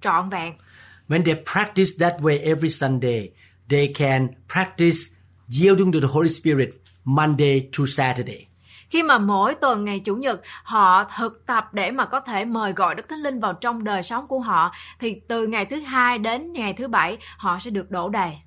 trọn 0.00 0.28
vẹn. 0.28 0.54
When 1.08 1.24
they 1.24 1.34
practice 1.52 1.90
that 2.00 2.20
way 2.20 2.42
every 2.44 2.68
Sunday, 2.68 3.30
they 3.70 3.92
can 3.94 4.28
practice 4.52 4.98
yielding 5.62 5.92
to 5.92 5.98
the 6.02 6.08
Holy 6.12 6.28
Spirit 6.28 6.68
Monday 7.04 7.68
to 7.78 7.84
Saturday. 7.86 8.48
Khi 8.90 9.02
mà 9.02 9.18
mỗi 9.18 9.54
tuần 9.54 9.84
ngày 9.84 10.00
Chủ 10.00 10.16
nhật 10.16 10.40
họ 10.64 11.04
thực 11.04 11.46
tập 11.46 11.74
để 11.74 11.90
mà 11.90 12.04
có 12.04 12.20
thể 12.20 12.44
mời 12.44 12.72
gọi 12.72 12.94
Đức 12.94 13.08
Thánh 13.08 13.18
Linh 13.18 13.40
vào 13.40 13.52
trong 13.52 13.84
đời 13.84 14.02
sống 14.02 14.26
của 14.26 14.40
họ 14.40 14.72
thì 14.98 15.20
từ 15.28 15.46
ngày 15.46 15.64
thứ 15.64 15.80
hai 15.80 16.18
đến 16.18 16.52
ngày 16.52 16.72
thứ 16.72 16.88
bảy 16.88 17.18
họ 17.36 17.58
sẽ 17.58 17.70
được 17.70 17.90
đổ 17.90 18.08
đầy. 18.08 18.38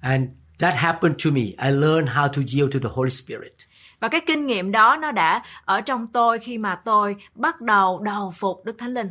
And 0.00 0.28
that 0.58 0.74
happened 0.74 1.16
to 1.24 1.30
me. 1.30 1.42
I 1.42 1.70
learned 1.70 2.08
how 2.08 2.28
to 2.28 2.42
yield 2.54 2.72
to 2.72 2.78
the 2.82 2.88
Holy 2.94 3.10
Spirit. 3.10 3.52
Và 4.00 4.08
cái 4.08 4.20
kinh 4.26 4.46
nghiệm 4.46 4.72
đó 4.72 4.96
nó 4.96 5.12
đã 5.12 5.42
ở 5.64 5.80
trong 5.80 6.06
tôi 6.06 6.38
khi 6.38 6.58
mà 6.58 6.74
tôi 6.74 7.16
bắt 7.34 7.60
đầu 7.60 8.00
đầu 8.04 8.32
phục 8.36 8.64
Đức 8.64 8.76
Thánh 8.78 8.94
Linh. 8.94 9.10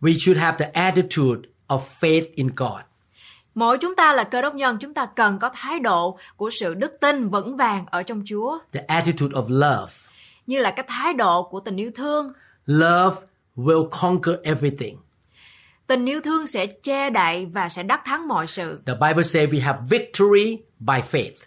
We 0.00 0.18
should 0.18 0.40
have 0.40 0.58
the 0.58 0.70
attitude 0.72 1.48
of 1.68 1.80
faith 2.00 2.24
in 2.34 2.48
God. 2.56 2.80
Mỗi 3.54 3.78
chúng 3.78 3.96
ta 3.96 4.12
là 4.12 4.24
cơ 4.24 4.42
đốc 4.42 4.54
nhân, 4.54 4.78
chúng 4.80 4.94
ta 4.94 5.06
cần 5.06 5.38
có 5.38 5.50
thái 5.54 5.80
độ 5.80 6.18
của 6.36 6.50
sự 6.50 6.74
đức 6.74 6.92
tin 7.00 7.28
vững 7.28 7.56
vàng 7.56 7.84
ở 7.90 8.02
trong 8.02 8.22
Chúa, 8.26 8.58
the 8.72 8.80
attitude 8.80 9.34
of 9.34 9.44
love. 9.48 9.92
như 10.46 10.58
là 10.58 10.70
cái 10.70 10.86
thái 10.88 11.14
độ 11.14 11.42
của 11.42 11.60
tình 11.60 11.76
yêu 11.76 11.90
thương. 11.94 12.32
Love 12.66 13.16
will 13.56 13.88
conquer 13.88 14.36
everything. 14.42 14.96
Tình 15.90 16.06
yêu 16.06 16.20
thương 16.20 16.46
sẽ 16.46 16.66
che 16.66 17.10
đậy 17.10 17.46
và 17.52 17.68
sẽ 17.68 17.82
đắc 17.82 18.02
thắng 18.04 18.28
mọi 18.28 18.46
sự. 18.46 18.82
The 18.86 18.94
Bible 18.94 19.22
says 19.22 19.50
we 19.50 19.62
have 19.62 19.78
victory 19.90 20.58
by 20.78 21.00
faith. 21.10 21.46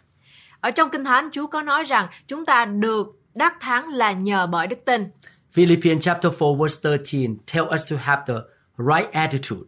Ở 0.60 0.72
trong 0.72 0.90
Kinh 0.90 1.04
Thánh, 1.04 1.30
Chúa 1.32 1.48
có 1.48 1.62
nói 1.62 1.84
rằng 1.84 2.08
chúng 2.28 2.46
ta 2.46 2.66
được 2.66 3.08
đắc 3.36 3.54
thắng 3.60 3.90
là 3.90 4.12
nhờ 4.12 4.48
bởi 4.48 4.68
đức 4.68 4.80
tin. 4.86 5.12
Philippians 5.52 6.04
chapter 6.04 6.34
4 6.40 6.60
verse 6.62 6.90
13 6.90 7.34
tell 7.54 7.66
us 7.74 7.92
to 7.92 7.98
have 8.00 8.22
the 8.28 8.34
right 8.78 9.12
attitude. 9.12 9.62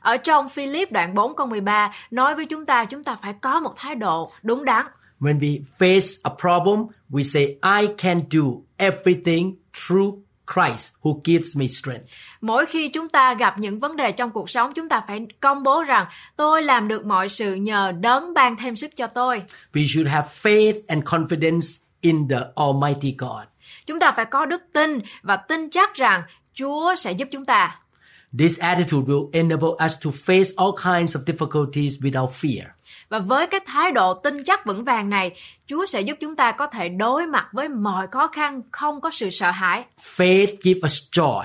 Ở 0.00 0.16
trong 0.16 0.48
Philip 0.48 0.92
đoạn 0.92 1.14
4 1.14 1.36
câu 1.36 1.46
13 1.46 1.92
nói 2.10 2.34
với 2.34 2.46
chúng 2.46 2.66
ta 2.66 2.84
chúng 2.84 3.04
ta 3.04 3.16
phải 3.22 3.34
có 3.40 3.60
một 3.60 3.72
thái 3.76 3.94
độ 3.94 4.32
đúng 4.42 4.64
đắn. 4.64 4.86
When 5.20 5.38
we 5.38 5.62
face 5.78 6.20
a 6.22 6.30
problem, 6.38 6.86
we 7.10 7.22
say, 7.22 7.44
I 7.80 7.94
can 7.98 8.20
do 8.30 8.42
everything 8.76 9.56
through 9.72 10.27
Christ 10.54 10.94
who 11.02 11.20
gives 11.24 11.56
me 11.56 11.66
strength. 11.66 12.04
Mỗi 12.40 12.66
khi 12.66 12.88
chúng 12.88 13.08
ta 13.08 13.34
gặp 13.34 13.58
những 13.58 13.78
vấn 13.78 13.96
đề 13.96 14.12
trong 14.12 14.30
cuộc 14.30 14.50
sống, 14.50 14.72
chúng 14.74 14.88
ta 14.88 15.02
phải 15.06 15.20
công 15.40 15.62
bố 15.62 15.82
rằng 15.82 16.06
tôi 16.36 16.62
làm 16.62 16.88
được 16.88 17.06
mọi 17.06 17.28
sự 17.28 17.54
nhờ 17.54 17.92
đấng 18.00 18.34
ban 18.34 18.56
thêm 18.56 18.76
sức 18.76 18.96
cho 18.96 19.06
tôi. 19.06 19.42
We 19.72 19.86
should 19.86 20.08
have 20.08 20.28
faith 20.42 20.80
and 20.88 21.04
confidence 21.04 21.78
in 22.00 22.28
the 22.28 22.40
Almighty 22.56 23.14
God. 23.18 23.44
Chúng 23.86 24.00
ta 24.00 24.12
phải 24.12 24.24
có 24.24 24.46
đức 24.46 24.62
tin 24.72 25.00
và 25.22 25.36
tin 25.36 25.70
chắc 25.70 25.94
rằng 25.94 26.22
Chúa 26.54 26.94
sẽ 26.94 27.12
giúp 27.12 27.28
chúng 27.30 27.44
ta. 27.44 27.80
This 28.38 28.58
attitude 28.58 29.06
will 29.06 29.30
enable 29.32 29.86
us 29.86 29.94
to 30.04 30.10
face 30.10 30.52
all 30.56 30.72
kinds 30.76 31.16
of 31.16 31.24
difficulties 31.24 32.00
without 32.00 32.30
fear. 32.30 32.64
Và 33.08 33.18
với 33.18 33.46
cái 33.46 33.60
thái 33.66 33.92
độ 33.92 34.14
tin 34.14 34.44
chắc 34.44 34.66
vững 34.66 34.84
vàng 34.84 35.10
này, 35.10 35.32
Chúa 35.66 35.86
sẽ 35.86 36.00
giúp 36.00 36.16
chúng 36.20 36.36
ta 36.36 36.52
có 36.52 36.66
thể 36.66 36.88
đối 36.88 37.26
mặt 37.26 37.46
với 37.52 37.68
mọi 37.68 38.06
khó 38.06 38.26
khăn 38.26 38.62
không 38.72 39.00
có 39.00 39.10
sự 39.10 39.30
sợ 39.30 39.50
hãi. 39.50 39.84
Faith 40.16 40.56
gives 40.62 40.84
us 40.84 41.02
joy, 41.12 41.44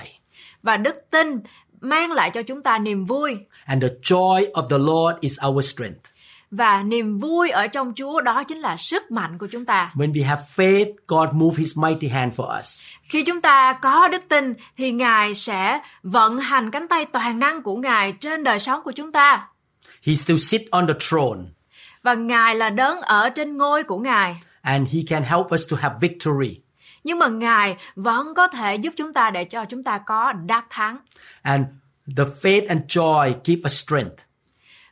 Và 0.63 0.77
đức 0.77 0.96
tin 1.12 1.39
mang 1.82 2.12
lại 2.12 2.29
cho 2.29 2.41
chúng 2.43 2.62
ta 2.62 2.77
niềm 2.77 3.05
vui. 3.05 3.38
and 3.65 3.84
the 3.84 3.89
joy 4.01 4.51
of 4.51 4.63
the 4.70 4.77
Lord 4.77 5.20
is 5.20 5.39
our 5.48 5.65
strength. 5.74 6.00
Và 6.51 6.84
niềm 6.84 7.20
vui 7.20 7.50
ở 7.50 7.67
trong 7.67 7.93
Chúa 7.96 8.22
đó 8.22 8.43
chính 8.43 8.58
là 8.60 8.77
sức 8.77 9.12
mạnh 9.12 9.38
của 9.38 9.48
chúng 9.51 9.65
ta. 9.65 9.91
When 9.96 10.12
we 10.13 10.25
have 10.25 10.41
faith, 10.55 10.93
God 11.08 11.29
move 11.34 11.58
his 11.58 11.77
mighty 11.77 12.08
hand 12.08 12.34
for 12.39 12.60
us. 12.60 12.82
Khi 13.03 13.24
chúng 13.24 13.41
ta 13.41 13.74
có 13.74 14.08
đức 14.08 14.22
tin 14.29 14.53
thì 14.77 14.91
Ngài 14.91 15.36
sẽ 15.36 15.79
vận 16.03 16.38
hành 16.38 16.72
cánh 16.72 16.88
tay 16.88 17.05
toàn 17.05 17.39
năng 17.39 17.62
của 17.62 17.75
Ngài 17.75 18.12
trên 18.12 18.43
đời 18.43 18.60
sống 18.60 18.82
của 18.84 18.91
chúng 18.91 19.12
ta. 19.12 19.48
He 20.08 20.15
still 20.15 20.38
sit 20.40 20.61
on 20.72 20.88
the 20.88 20.94
throne 21.09 21.42
Và 22.03 22.13
Ngài 22.13 22.55
là 22.55 22.70
đấng 22.70 23.01
ở 23.01 23.29
trên 23.29 23.57
ngôi 23.57 23.83
của 23.83 23.98
Ngài. 23.98 24.35
and 24.61 24.96
he 24.96 25.01
can 25.07 25.24
help 25.24 25.46
us 25.53 25.72
to 25.72 25.77
have 25.77 25.96
victory. 26.01 26.59
Nhưng 27.03 27.20
mà 27.20 27.27
Ngài 27.27 27.77
vẫn 27.96 28.33
có 28.35 28.48
thể 28.48 28.75
giúp 28.75 28.94
chúng 28.98 29.13
ta 29.13 29.31
để 29.31 29.44
cho 29.44 29.66
chúng 29.66 29.83
ta 29.83 29.98
có 29.98 30.33
đắc 30.33 30.66
thắng. 30.70 30.98
And 31.42 31.66
the 32.18 32.24
faith 32.42 32.68
and 32.68 32.81
joy 32.87 33.33
give 33.44 33.61
us 33.66 33.83
strength. 33.83 34.18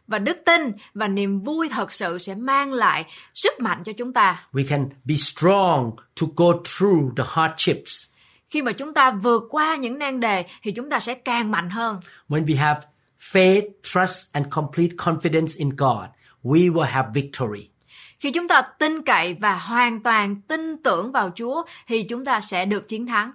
Và 0.07 0.19
đức 0.19 0.37
tin 0.45 0.71
và 0.93 1.07
niềm 1.07 1.39
vui 1.39 1.69
thật 1.69 1.91
sự 1.91 2.17
sẽ 2.17 2.35
mang 2.35 2.73
lại 2.73 3.05
sức 3.33 3.59
mạnh 3.59 3.83
cho 3.85 3.91
chúng 3.97 4.13
ta. 4.13 4.43
We 4.53 4.65
can 4.69 4.89
be 5.03 5.15
strong 5.15 5.91
to 6.21 6.27
go 6.35 6.45
through 6.63 7.17
the 7.17 7.23
hardships. 7.27 8.03
Khi 8.49 8.61
mà 8.61 8.71
chúng 8.71 8.93
ta 8.93 9.11
vượt 9.11 9.43
qua 9.49 9.75
những 9.75 9.97
nan 9.99 10.19
đề 10.19 10.45
thì 10.61 10.71
chúng 10.71 10.89
ta 10.89 10.99
sẽ 10.99 11.13
càng 11.13 11.51
mạnh 11.51 11.69
hơn. 11.69 11.99
When 12.29 12.45
we 12.45 12.57
have 12.57 12.79
faith, 13.19 13.61
trust, 13.83 14.33
and 14.33 14.47
complete 14.51 14.95
confidence 14.97 15.53
in 15.57 15.69
God, 15.69 16.09
we 16.43 16.73
will 16.73 16.81
have 16.81 17.09
victory. 17.13 17.69
Khi 18.19 18.31
chúng 18.31 18.47
ta 18.47 18.61
tin 18.79 19.01
cậy 19.01 19.33
và 19.33 19.55
hoàn 19.57 20.03
toàn 20.03 20.35
tin 20.35 20.77
tưởng 20.83 21.11
vào 21.11 21.31
Chúa 21.35 21.63
thì 21.87 22.03
chúng 22.03 22.25
ta 22.25 22.41
sẽ 22.41 22.65
được 22.65 22.87
chiến 22.87 23.05
thắng. 23.05 23.31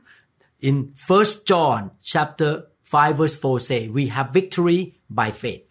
In 0.61 0.93
1 1.09 1.17
John 1.45 1.89
chapter 2.03 2.49
5 2.93 3.17
verse 3.17 3.39
4 3.43 3.61
say, 3.61 3.89
we 3.89 4.11
have 4.11 4.31
victory 4.35 4.93
by 5.09 5.31
faith. 5.41 5.67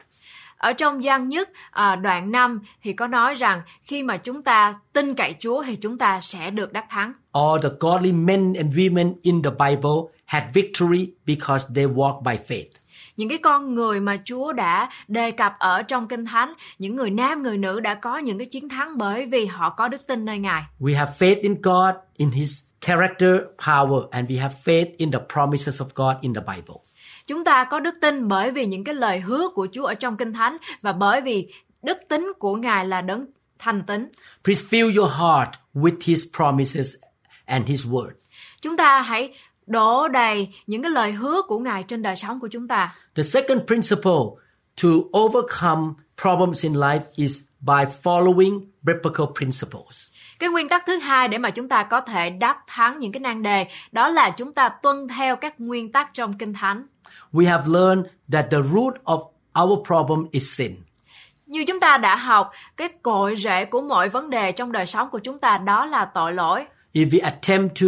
Ở 0.57 0.73
trong 0.73 1.03
gian 1.03 1.29
nhất 1.29 1.49
à, 1.71 1.95
đoạn 1.95 2.31
5 2.31 2.61
thì 2.81 2.93
có 2.93 3.07
nói 3.07 3.33
rằng 3.33 3.61
khi 3.83 4.03
mà 4.03 4.17
chúng 4.17 4.43
ta 4.43 4.79
tin 4.93 5.15
cậy 5.15 5.35
Chúa 5.39 5.63
thì 5.63 5.75
chúng 5.75 5.97
ta 5.97 6.19
sẽ 6.19 6.51
được 6.51 6.73
đắc 6.73 6.85
thắng. 6.89 7.13
All 7.31 7.61
the 7.63 7.69
godly 7.79 8.11
men 8.11 8.53
and 8.53 8.75
women 8.75 9.13
in 9.21 9.41
the 9.43 9.49
Bible 9.49 10.11
had 10.25 10.43
victory 10.53 11.11
because 11.25 11.65
they 11.75 11.85
walk 11.85 12.21
by 12.23 12.37
faith. 12.47 12.69
Những 13.17 13.29
cái 13.29 13.37
con 13.37 13.75
người 13.75 13.99
mà 13.99 14.17
Chúa 14.25 14.53
đã 14.53 14.89
đề 15.07 15.31
cập 15.31 15.53
ở 15.59 15.81
trong 15.83 16.07
Kinh 16.07 16.25
Thánh, 16.25 16.53
những 16.79 16.95
người 16.95 17.09
nam, 17.09 17.43
người 17.43 17.57
nữ 17.57 17.79
đã 17.79 17.95
có 17.95 18.17
những 18.17 18.37
cái 18.37 18.47
chiến 18.47 18.69
thắng 18.69 18.97
bởi 18.97 19.25
vì 19.25 19.45
họ 19.45 19.69
có 19.69 19.87
đức 19.87 20.07
tin 20.07 20.25
nơi 20.25 20.39
Ngài. 20.39 20.63
We 20.79 20.97
have 20.97 21.11
faith 21.19 21.41
in 21.41 21.61
God, 21.61 21.95
in 22.17 22.31
His 22.31 22.63
character, 22.81 23.31
power, 23.57 24.07
and 24.11 24.29
we 24.29 24.41
have 24.41 24.55
faith 24.65 24.85
in 24.97 25.11
the 25.11 25.19
promises 25.33 25.81
of 25.81 25.85
God 25.95 26.15
in 26.21 26.33
the 26.33 26.41
Bible. 26.41 26.75
Chúng 27.27 27.43
ta 27.43 27.63
có 27.63 27.79
đức 27.79 27.95
tin 28.01 28.27
bởi 28.27 28.51
vì 28.51 28.65
những 28.65 28.83
cái 28.83 28.95
lời 28.95 29.19
hứa 29.19 29.49
của 29.55 29.67
Chúa 29.73 29.85
ở 29.85 29.93
trong 29.93 30.17
Kinh 30.17 30.33
Thánh 30.33 30.57
và 30.81 30.91
bởi 30.91 31.21
vì 31.21 31.53
đức 31.83 31.97
tính 32.09 32.31
của 32.39 32.55
Ngài 32.55 32.85
là 32.85 33.01
đấng 33.01 33.25
thành 33.59 33.83
tín. 33.83 34.09
Please 34.43 34.65
fill 34.69 34.97
your 34.97 35.11
heart 35.11 35.49
with 35.73 35.97
His 36.03 36.25
promises 36.37 36.95
and 37.45 37.67
His 37.67 37.85
word. 37.85 38.11
Chúng 38.61 38.77
ta 38.77 39.01
hãy 39.01 39.33
đổ 39.67 40.07
đầy 40.07 40.53
những 40.67 40.83
cái 40.83 40.91
lời 40.91 41.11
hứa 41.11 41.41
của 41.47 41.59
Ngài 41.59 41.83
trên 41.83 42.01
đời 42.01 42.15
sống 42.15 42.39
của 42.39 42.47
chúng 42.51 42.67
ta. 42.67 42.95
The 43.15 43.23
second 43.23 43.61
principle 43.67 44.23
to 44.83 44.89
overcome 45.19 45.93
problems 46.21 46.63
in 46.63 46.73
life 46.73 46.99
is 47.15 47.41
by 47.59 47.83
following 48.03 48.61
biblical 48.81 49.25
principles. 49.35 50.07
Cái 50.39 50.49
nguyên 50.49 50.69
tắc 50.69 50.83
thứ 50.87 50.97
hai 50.97 51.27
để 51.27 51.37
mà 51.37 51.49
chúng 51.49 51.69
ta 51.69 51.83
có 51.83 52.01
thể 52.01 52.29
đắc 52.29 52.57
thắng 52.67 52.99
những 52.99 53.11
cái 53.11 53.19
nan 53.19 53.43
đề 53.43 53.67
đó 53.91 54.09
là 54.09 54.29
chúng 54.29 54.53
ta 54.53 54.69
tuân 54.69 55.07
theo 55.07 55.35
các 55.35 55.59
nguyên 55.59 55.91
tắc 55.91 56.09
trong 56.13 56.37
Kinh 56.37 56.53
Thánh. 56.53 56.87
We 57.33 57.49
have 57.49 57.63
learned 57.67 58.05
that 58.31 58.45
the 58.51 58.57
root 58.57 58.93
of 59.03 59.29
our 59.63 59.87
problem 59.87 60.27
is 60.31 60.57
sin. 60.57 60.75
Như 61.45 61.63
chúng 61.67 61.79
ta 61.79 61.97
đã 61.97 62.15
học, 62.15 62.51
cái 62.77 62.89
cội 63.01 63.35
rễ 63.35 63.65
của 63.65 63.81
mọi 63.81 64.09
vấn 64.09 64.29
đề 64.29 64.51
trong 64.51 64.71
đời 64.71 64.85
sống 64.85 65.09
của 65.09 65.19
chúng 65.19 65.39
ta 65.39 65.57
đó 65.57 65.85
là 65.85 66.05
tội 66.05 66.33
lỗi. 66.33 66.65
If 66.93 67.09
we 67.09 67.23
attempt 67.23 67.81
to 67.81 67.87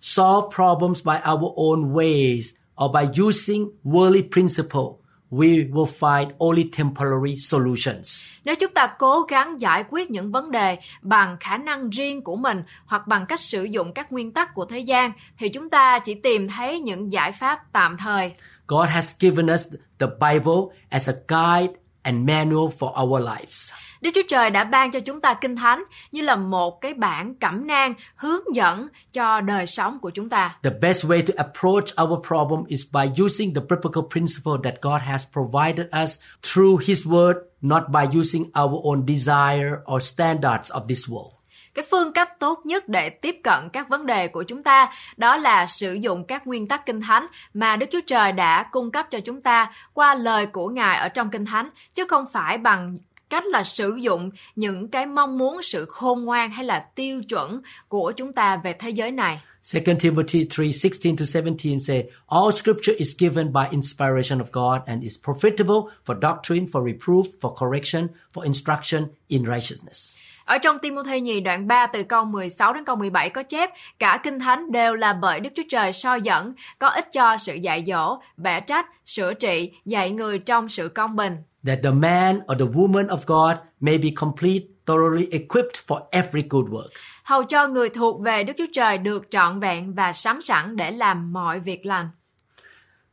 solve 0.00 0.54
problems 0.54 1.02
by 1.04 1.20
our 1.30 1.52
own 1.56 1.92
ways 1.92 2.54
or 2.76 2.90
by 2.92 3.08
using 3.22 3.70
worldly 3.84 4.22
principle, 4.22 5.00
we 5.30 5.64
will 5.72 5.86
find 5.86 6.32
only 6.38 6.64
temporary 6.78 7.36
solutions. 7.36 8.28
Nếu 8.44 8.54
chúng 8.60 8.72
ta 8.74 8.94
cố 8.98 9.22
gắng 9.22 9.60
giải 9.60 9.84
quyết 9.90 10.10
những 10.10 10.32
vấn 10.32 10.50
đề 10.50 10.78
bằng 11.02 11.36
khả 11.40 11.56
năng 11.56 11.90
riêng 11.90 12.22
của 12.22 12.36
mình 12.36 12.62
hoặc 12.86 13.06
bằng 13.06 13.26
cách 13.26 13.40
sử 13.40 13.64
dụng 13.64 13.92
các 13.92 14.12
nguyên 14.12 14.32
tắc 14.32 14.54
của 14.54 14.64
thế 14.64 14.78
gian 14.78 15.12
thì 15.38 15.48
chúng 15.48 15.70
ta 15.70 15.98
chỉ 15.98 16.14
tìm 16.14 16.48
thấy 16.48 16.80
những 16.80 17.12
giải 17.12 17.32
pháp 17.32 17.58
tạm 17.72 17.96
thời. 17.96 18.32
God 18.66 18.88
has 18.88 19.14
given 19.18 19.46
us 19.46 19.66
the 19.98 20.06
Bible 20.06 20.76
as 20.88 21.08
a 21.08 21.14
guide 21.28 21.79
and 22.02 22.26
manual 22.26 22.68
for 22.78 22.92
our 23.02 23.22
lives. 23.22 23.72
Đức 24.00 24.10
Chúa 24.14 24.22
Trời 24.28 24.50
đã 24.50 24.64
ban 24.64 24.90
cho 24.90 25.00
chúng 25.00 25.20
ta 25.20 25.34
Kinh 25.34 25.56
Thánh 25.56 25.84
như 26.12 26.22
là 26.22 26.36
một 26.36 26.80
cái 26.80 26.94
bản 26.94 27.34
cẩm 27.34 27.66
nang 27.66 27.94
hướng 28.16 28.54
dẫn 28.54 28.88
cho 29.12 29.40
đời 29.40 29.66
sống 29.66 29.98
của 30.02 30.10
chúng 30.10 30.28
ta. 30.28 30.56
The 30.62 30.70
best 30.80 31.06
way 31.06 31.22
to 31.22 31.34
approach 31.36 32.02
our 32.02 32.26
problem 32.28 32.64
is 32.68 32.84
by 32.92 33.22
using 33.24 33.54
the 33.54 33.60
biblical 33.60 34.02
principle 34.10 34.52
that 34.64 34.74
God 34.80 35.02
has 35.02 35.24
provided 35.32 35.86
us 36.04 36.18
through 36.42 36.78
His 36.86 37.06
Word, 37.06 37.36
not 37.60 37.82
by 37.88 38.18
using 38.18 38.44
our 38.54 38.80
own 38.82 39.06
desire 39.06 39.76
or 39.84 40.00
standards 40.00 40.70
of 40.70 40.88
this 40.88 41.08
world. 41.08 41.39
Cái 41.80 41.86
phương 41.90 42.12
cách 42.12 42.38
tốt 42.38 42.60
nhất 42.64 42.88
để 42.88 43.10
tiếp 43.10 43.36
cận 43.44 43.68
các 43.72 43.88
vấn 43.88 44.06
đề 44.06 44.28
của 44.28 44.42
chúng 44.42 44.62
ta 44.62 44.92
đó 45.16 45.36
là 45.36 45.66
sử 45.66 45.92
dụng 45.92 46.24
các 46.24 46.46
nguyên 46.46 46.68
tắc 46.68 46.86
Kinh 46.86 47.00
Thánh 47.00 47.26
mà 47.54 47.76
Đức 47.76 47.86
Chúa 47.92 48.00
Trời 48.06 48.32
đã 48.32 48.62
cung 48.62 48.90
cấp 48.90 49.06
cho 49.10 49.20
chúng 49.20 49.42
ta 49.42 49.72
qua 49.94 50.14
lời 50.14 50.46
của 50.46 50.68
Ngài 50.68 50.98
ở 50.98 51.08
trong 51.08 51.30
Kinh 51.30 51.44
Thánh, 51.44 51.70
chứ 51.94 52.04
không 52.08 52.24
phải 52.32 52.58
bằng 52.58 52.98
cách 53.30 53.44
là 53.46 53.64
sử 53.64 53.96
dụng 54.00 54.30
những 54.56 54.88
cái 54.88 55.06
mong 55.06 55.38
muốn 55.38 55.62
sự 55.62 55.86
khôn 55.88 56.24
ngoan 56.24 56.50
hay 56.50 56.64
là 56.64 56.86
tiêu 56.94 57.22
chuẩn 57.28 57.60
của 57.88 58.12
chúng 58.16 58.32
ta 58.32 58.56
về 58.56 58.72
thế 58.72 58.90
giới 58.90 59.10
này. 59.10 59.40
2 59.72 59.82
Timothy 60.00 60.44
3:16 60.44 61.16
to 61.16 61.24
17 61.40 61.80
say, 61.80 62.04
All 62.26 62.50
scripture 62.52 62.94
is 62.98 63.16
given 63.18 63.52
by 63.52 63.62
inspiration 63.70 64.38
of 64.38 64.46
God 64.52 64.80
and 64.86 65.02
is 65.02 65.18
profitable 65.24 65.88
for 66.06 66.20
doctrine, 66.20 66.66
for 66.72 66.84
reproof, 66.84 67.24
for 67.40 67.54
correction, 67.54 68.08
for 68.34 68.44
instruction 68.44 69.04
in 69.28 69.44
righteousness. 69.44 70.16
Ở 70.50 70.58
trong 70.58 70.78
Timothy 70.78 71.20
nhì 71.20 71.40
đoạn 71.40 71.66
3 71.66 71.86
từ 71.86 72.02
câu 72.02 72.24
16 72.24 72.72
đến 72.72 72.84
câu 72.84 72.96
17 72.96 73.30
có 73.30 73.42
chép 73.42 73.70
cả 73.98 74.20
kinh 74.22 74.38
thánh 74.38 74.72
đều 74.72 74.94
là 74.94 75.12
bởi 75.12 75.40
Đức 75.40 75.50
Chúa 75.54 75.62
Trời 75.68 75.92
soi 75.92 76.20
dẫn, 76.22 76.52
có 76.78 76.88
ích 76.88 77.12
cho 77.12 77.36
sự 77.36 77.54
dạy 77.54 77.84
dỗ, 77.86 78.18
bẻ 78.36 78.60
trách, 78.60 78.86
sửa 79.04 79.34
trị, 79.34 79.72
dạy 79.84 80.10
người 80.10 80.38
trong 80.38 80.68
sự 80.68 80.88
công 80.88 81.16
bình. 81.16 81.36
That 81.66 81.78
the 81.82 81.90
man 81.90 82.40
or 82.52 82.58
the 82.58 82.66
woman 82.66 83.06
of 83.06 83.18
God 83.26 83.56
may 83.80 83.98
be 83.98 84.08
complete, 84.16 84.64
thoroughly 84.86 85.28
equipped 85.30 85.74
for 85.86 86.00
every 86.10 86.42
good 86.50 86.66
work. 86.66 86.88
Hầu 87.24 87.44
cho 87.44 87.66
người 87.66 87.88
thuộc 87.88 88.20
về 88.20 88.44
Đức 88.44 88.52
Chúa 88.58 88.72
Trời 88.72 88.98
được 88.98 89.22
trọn 89.30 89.60
vẹn 89.60 89.94
và 89.94 90.12
sắm 90.12 90.42
sẵn 90.42 90.76
để 90.76 90.90
làm 90.90 91.32
mọi 91.32 91.60
việc 91.60 91.86
lành. 91.86 92.08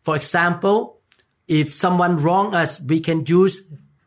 For 0.06 0.14
example, 0.14 0.78
if 1.48 1.66
someone 1.70 2.14
wrong 2.14 2.64
us, 2.64 2.82
we 2.82 3.00
can 3.04 3.24
use 3.44 3.56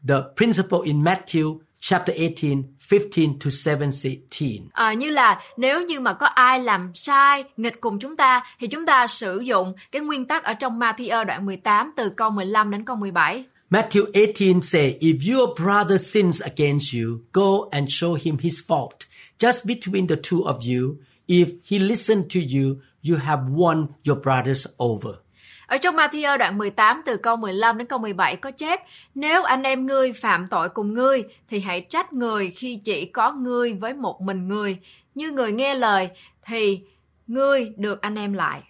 the 0.09 0.17
principle 0.37 0.79
in 0.85 1.05
Matthew 1.05 1.59
chapter 1.81 2.17
18, 2.17 2.63
15 2.91 3.39
to 3.45 3.51
17. 3.79 4.61
À, 4.73 4.93
như 4.93 5.11
là 5.11 5.41
nếu 5.57 5.83
như 5.83 6.01
mà 6.01 6.13
có 6.13 6.27
ai 6.27 6.61
làm 6.61 6.91
sai, 6.95 7.45
nghịch 7.57 7.81
cùng 7.81 7.99
chúng 7.99 8.17
ta 8.17 8.45
thì 8.59 8.67
chúng 8.67 8.87
ta 8.87 9.07
sử 9.07 9.41
dụng 9.41 9.75
cái 9.93 10.03
nguyên 10.03 10.27
tắc 10.27 10.45
ở 10.45 10.55
trong 10.55 10.79
Matthew 10.79 11.25
đoạn 11.25 11.47
18 11.47 11.91
từ 11.97 12.11
câu 12.17 12.31
15 12.31 12.71
đến 12.71 12.85
câu 12.85 12.97
17. 12.97 13.45
Matthew 13.71 14.05
18 14.13 14.63
say, 14.63 14.99
if 15.01 15.35
your 15.35 15.51
brother 15.61 16.01
sins 16.15 16.43
against 16.43 16.95
you, 16.95 17.19
go 17.33 17.69
and 17.71 17.89
show 17.89 18.15
him 18.15 18.37
his 18.39 18.61
fault. 18.69 19.07
Just 19.39 19.65
between 19.65 20.07
the 20.07 20.17
two 20.17 20.43
of 20.43 20.57
you, 20.61 20.97
if 21.29 21.47
he 21.65 21.79
listen 21.79 22.23
to 22.23 22.41
you, 22.41 22.77
you 23.03 23.17
have 23.17 23.43
won 23.49 23.87
your 24.07 24.19
brothers 24.23 24.67
over. 24.79 25.21
Ở 25.71 25.77
trong 25.77 25.97
Matthew 25.97 26.39
đoạn 26.39 26.59
18 26.59 27.03
từ 27.07 27.17
câu 27.17 27.37
15 27.37 27.79
đến 27.79 27.87
câu 27.87 27.99
17 27.99 28.37
có 28.37 28.51
chép 28.51 28.81
Nếu 29.15 29.43
anh 29.43 29.63
em 29.63 29.87
ngươi 29.87 30.13
phạm 30.13 30.47
tội 30.49 30.69
cùng 30.69 30.95
ngươi 30.95 31.23
thì 31.49 31.61
hãy 31.61 31.81
trách 31.81 32.13
người 32.13 32.51
khi 32.51 32.81
chỉ 32.85 33.07
có 33.07 33.33
ngươi 33.33 33.73
với 33.73 33.95
một 33.95 34.21
mình 34.21 34.49
ngươi. 34.49 34.79
Như 35.15 35.31
người 35.31 35.53
nghe 35.53 35.75
lời 35.75 36.09
thì 36.45 36.81
ngươi 37.27 37.73
được 37.77 38.01
anh 38.01 38.15
em 38.15 38.33
lại. 38.33 38.63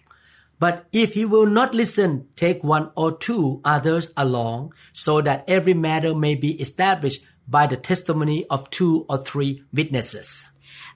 But 0.59 0.73
if 0.91 1.07
he 1.15 1.23
will 1.23 1.53
not 1.53 1.75
listen, 1.75 2.19
take 2.41 2.59
one 2.69 2.85
or 3.01 3.13
two 3.29 3.61
others 3.77 4.09
along, 4.15 4.69
so 4.93 5.13
that 5.25 5.39
every 5.47 5.73
matter 5.73 6.15
may 6.15 6.35
be 6.41 6.49
established 6.59 7.23
by 7.47 7.67
the 7.69 7.77
testimony 7.89 8.43
of 8.49 8.59
two 8.71 9.05
or 9.13 9.19
three 9.33 9.55
witnesses. 9.73 10.43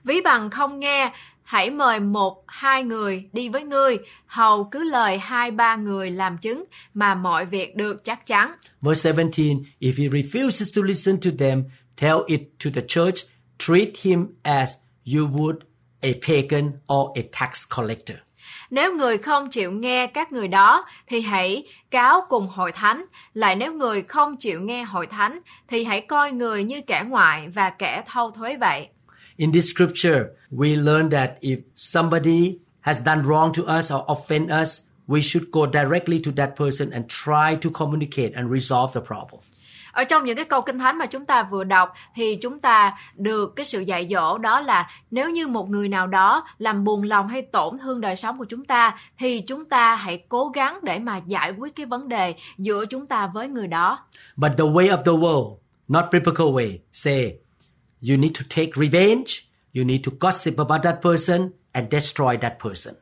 Ví 0.04 0.20
bằng 0.20 0.50
không 0.50 0.78
nghe, 0.78 1.12
hãy 1.46 1.70
mời 1.70 2.00
một, 2.00 2.44
hai 2.46 2.84
người 2.84 3.28
đi 3.32 3.48
với 3.48 3.64
ngươi, 3.64 3.98
hầu 4.26 4.64
cứ 4.64 4.84
lời 4.84 5.18
hai 5.18 5.50
ba 5.50 5.76
người 5.76 6.10
làm 6.10 6.38
chứng 6.38 6.64
mà 6.94 7.14
mọi 7.14 7.44
việc 7.44 7.76
được 7.76 8.04
chắc 8.04 8.26
chắn. 8.26 8.52
Verse 8.80 9.12
17 9.12 9.56
If 9.80 9.92
he 9.98 10.08
refuses 10.08 10.76
to 10.76 10.86
listen 10.86 11.20
to 11.20 11.30
them, 11.38 11.64
tell 12.00 12.18
it 12.26 12.40
to 12.64 12.70
the 12.74 12.82
church, 12.88 13.26
treat 13.58 13.88
him 14.02 14.26
as 14.42 14.70
you 15.14 15.28
would 15.28 15.58
a 16.00 16.10
pagan 16.26 16.72
or 16.92 17.18
a 17.18 17.22
tax 17.40 17.64
collector. 17.76 18.16
Nếu 18.70 18.96
người 18.96 19.18
không 19.18 19.50
chịu 19.50 19.72
nghe 19.72 20.06
các 20.06 20.32
người 20.32 20.48
đó 20.48 20.86
thì 21.06 21.20
hãy 21.20 21.66
cáo 21.90 22.26
cùng 22.28 22.48
hội 22.48 22.72
thánh. 22.72 23.04
Lại 23.34 23.56
nếu 23.56 23.72
người 23.72 24.02
không 24.02 24.36
chịu 24.36 24.60
nghe 24.60 24.84
hội 24.84 25.06
thánh 25.06 25.40
thì 25.68 25.84
hãy 25.84 26.00
coi 26.00 26.32
người 26.32 26.64
như 26.64 26.80
kẻ 26.86 27.04
ngoại 27.08 27.48
và 27.54 27.70
kẻ 27.70 28.02
thâu 28.06 28.30
thuế 28.30 28.56
vậy. 28.56 28.88
In 29.38 29.52
this 29.52 29.70
scripture, 29.70 30.30
we 30.50 30.76
learn 30.76 31.10
that 31.10 31.30
if 31.40 31.58
somebody 31.74 32.58
has 32.80 33.00
done 33.04 33.22
wrong 33.22 33.52
to 33.52 33.62
us 33.78 33.92
or 33.92 34.04
offend 34.08 34.50
us, 34.62 34.82
we 35.06 35.20
should 35.20 35.50
go 35.50 35.66
directly 35.66 36.18
to 36.24 36.30
that 36.36 36.56
person 36.56 36.90
and 36.92 37.04
try 37.08 37.56
to 37.56 37.70
communicate 37.70 38.32
and 38.34 38.50
resolve 38.52 38.92
the 38.94 39.00
problem. 39.00 39.40
Ở 39.92 40.04
trong 40.04 40.24
những 40.24 40.36
cái 40.36 40.44
câu 40.44 40.62
kinh 40.62 40.78
thánh 40.78 40.98
mà 40.98 41.06
chúng 41.06 41.26
ta 41.26 41.42
vừa 41.42 41.64
đọc 41.64 41.92
thì 42.14 42.36
chúng 42.36 42.60
ta 42.60 42.98
được 43.16 43.56
cái 43.56 43.66
sự 43.66 43.80
dạy 43.80 44.08
dỗ 44.10 44.38
đó 44.38 44.60
là 44.60 44.90
nếu 45.10 45.30
như 45.30 45.46
một 45.46 45.70
người 45.70 45.88
nào 45.88 46.06
đó 46.06 46.44
làm 46.58 46.84
buồn 46.84 47.02
lòng 47.02 47.28
hay 47.28 47.42
tổn 47.42 47.78
thương 47.78 48.00
đời 48.00 48.16
sống 48.16 48.38
của 48.38 48.44
chúng 48.44 48.64
ta 48.64 48.98
thì 49.18 49.40
chúng 49.40 49.64
ta 49.64 49.94
hãy 49.94 50.24
cố 50.28 50.48
gắng 50.48 50.78
để 50.82 50.98
mà 50.98 51.20
giải 51.26 51.50
quyết 51.50 51.76
cái 51.76 51.86
vấn 51.86 52.08
đề 52.08 52.34
giữa 52.58 52.86
chúng 52.86 53.06
ta 53.06 53.26
với 53.26 53.48
người 53.48 53.66
đó. 53.66 53.98
But 54.36 54.52
the 54.58 54.64
way 54.64 54.88
of 54.88 55.02
the 55.02 55.12
world, 55.12 55.56
not 55.88 56.04
biblical 56.12 56.46
way, 56.46 56.78
say 56.92 57.32
you 58.08 58.16
need 58.16 58.32
to 58.34 58.42
take 58.56 58.70
revenge, 58.76 59.44
you 59.76 59.84
need 59.84 60.00
to 60.04 60.12
gossip 60.20 60.58
about 60.58 60.82
that 60.82 61.02
person 61.02 61.50
and 61.72 61.92
destroy 61.92 62.36
that 62.36 62.52
person. 62.64 62.94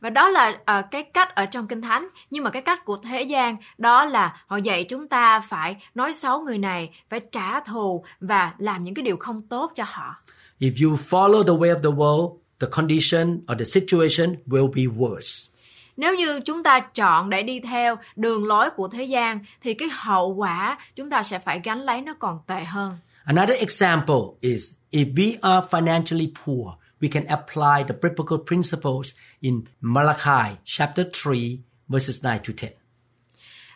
Và 0.00 0.10
đó 0.10 0.28
là 0.28 0.58
ờ, 0.64 0.82
cái 0.90 1.02
cách 1.02 1.34
ở 1.34 1.46
trong 1.46 1.66
kinh 1.66 1.82
thánh, 1.82 2.08
nhưng 2.30 2.44
mà 2.44 2.50
cái 2.50 2.62
cách 2.62 2.84
của 2.84 2.96
thế 2.96 3.22
gian 3.22 3.56
đó 3.78 4.04
là 4.04 4.42
họ 4.46 4.56
dạy 4.56 4.84
chúng 4.84 5.08
ta 5.08 5.40
phải 5.40 5.76
nói 5.94 6.12
xấu 6.12 6.40
người 6.40 6.58
này, 6.58 6.90
phải 7.10 7.20
trả 7.32 7.60
thù 7.60 8.04
và 8.20 8.52
làm 8.58 8.84
những 8.84 8.94
cái 8.94 9.02
điều 9.02 9.16
không 9.16 9.42
tốt 9.42 9.72
cho 9.74 9.84
họ. 9.86 10.16
If 10.60 10.88
you 10.88 10.96
follow 10.96 11.42
the 11.42 11.52
way 11.52 11.76
of 11.76 11.82
the 11.82 11.96
world, 11.96 12.36
the 12.60 12.68
condition 12.70 13.40
or 13.52 13.58
the 13.58 13.64
situation 13.64 14.36
will 14.46 14.72
be 14.74 14.82
worse. 14.82 15.52
Nếu 15.96 16.14
như 16.14 16.40
chúng 16.44 16.62
ta 16.62 16.80
chọn 16.80 17.30
để 17.30 17.42
đi 17.42 17.60
theo 17.60 17.96
đường 18.16 18.46
lối 18.46 18.70
của 18.70 18.88
thế 18.88 19.04
gian 19.04 19.38
thì 19.62 19.74
cái 19.74 19.88
hậu 19.92 20.34
quả 20.34 20.78
chúng 20.96 21.10
ta 21.10 21.22
sẽ 21.22 21.38
phải 21.38 21.60
gánh 21.64 21.82
lấy 21.82 22.00
nó 22.00 22.14
còn 22.18 22.38
tệ 22.46 22.64
hơn. 22.64 22.92
Another 23.24 23.54
example 23.54 24.36
is 24.40 24.74
if 24.90 25.14
we 25.14 25.38
are 25.42 25.62
financially 25.70 26.32
poor, 26.44 26.76
we 27.00 27.08
can 27.08 27.26
apply 27.28 27.84
the 27.84 27.94
biblical 27.94 28.38
principles 28.38 29.14
in 29.40 29.62
Malachi 29.80 30.58
chapter 30.64 31.04
3 31.04 31.60
verses 31.88 32.20
9 32.22 32.38
to 32.38 32.52
10. 32.62 32.70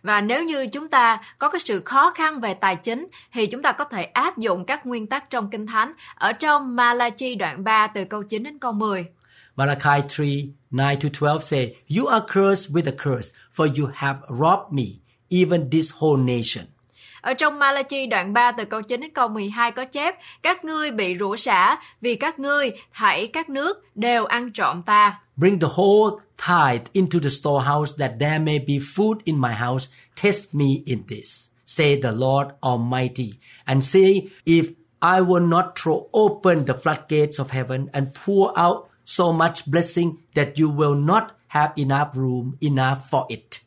Và 0.02 0.20
nếu 0.20 0.44
như 0.44 0.66
chúng 0.66 0.88
ta 0.88 1.20
có 1.38 1.50
cái 1.50 1.58
sự 1.58 1.82
khó 1.84 2.10
khăn 2.10 2.40
về 2.40 2.54
tài 2.54 2.76
chính 2.76 3.06
thì 3.32 3.46
chúng 3.46 3.62
ta 3.62 3.72
có 3.72 3.84
thể 3.84 4.04
áp 4.04 4.38
dụng 4.38 4.64
các 4.64 4.86
nguyên 4.86 5.06
tắc 5.06 5.30
trong 5.30 5.50
Kinh 5.50 5.66
Thánh 5.66 5.92
ở 6.14 6.32
trong 6.32 6.76
Malachi 6.76 7.34
đoạn 7.34 7.64
3 7.64 7.86
từ 7.86 8.04
câu 8.04 8.22
9 8.22 8.42
đến 8.42 8.58
câu 8.58 8.72
10. 8.72 9.06
Malachi 9.56 10.02
3 10.70 10.94
9 10.94 11.12
to 11.12 11.18
12 11.20 11.38
say, 11.42 11.74
You 11.98 12.06
are 12.06 12.26
cursed 12.26 12.70
with 12.72 12.86
a 12.86 12.94
curse, 13.04 13.34
for 13.56 13.80
you 13.80 13.90
have 13.94 14.18
robbed 14.28 14.72
me, 14.72 14.84
even 15.30 15.70
this 15.70 15.92
whole 15.92 16.22
nation. 16.36 16.64
Ở 17.26 17.34
trong 17.34 17.58
Malachi 17.58 18.06
đoạn 18.06 18.32
3 18.32 18.52
từ 18.52 18.64
câu 18.64 18.82
9 18.82 19.00
đến 19.00 19.10
câu 19.14 19.28
12 19.28 19.72
có 19.72 19.84
chép 19.84 20.14
Các 20.42 20.64
ngươi 20.64 20.90
bị 20.90 21.16
rủa 21.18 21.36
xả 21.36 21.78
vì 22.00 22.14
các 22.14 22.38
ngươi 22.38 22.70
thảy 22.92 23.26
các 23.26 23.48
nước 23.48 23.84
đều 23.94 24.24
ăn 24.24 24.52
trộm 24.52 24.82
ta. 24.82 25.20
Bring 25.36 25.60
the 25.60 25.68
whole 25.76 26.18
tithe 26.46 26.84
into 26.92 27.18
the 27.22 27.28
storehouse 27.28 27.92
that 27.98 28.10
there 28.20 28.38
may 28.38 28.58
be 28.58 28.74
food 28.74 29.14
in 29.24 29.40
my 29.40 29.52
house. 29.52 29.88
Test 30.22 30.54
me 30.54 30.66
in 30.86 31.02
this, 31.08 31.48
say 31.64 32.00
the 32.02 32.12
Lord 32.12 32.48
Almighty, 32.60 33.30
and 33.64 33.84
see 33.84 34.20
if 34.44 34.64
I 35.00 35.20
will 35.20 35.48
not 35.48 35.64
throw 35.82 36.08
open 36.12 36.64
the 36.66 36.74
floodgates 36.74 37.40
of 37.40 37.50
heaven 37.50 37.88
and 37.92 38.06
pour 38.24 38.58
out 38.58 38.88
so 39.04 39.32
much 39.32 39.66
blessing 39.66 40.16
that 40.34 40.58
you 40.58 40.76
will 40.76 40.94
not 40.94 41.22
have 41.46 41.72
enough 41.76 42.08
room 42.14 42.56
enough 42.60 42.98
for 43.10 43.26
it. 43.28 43.65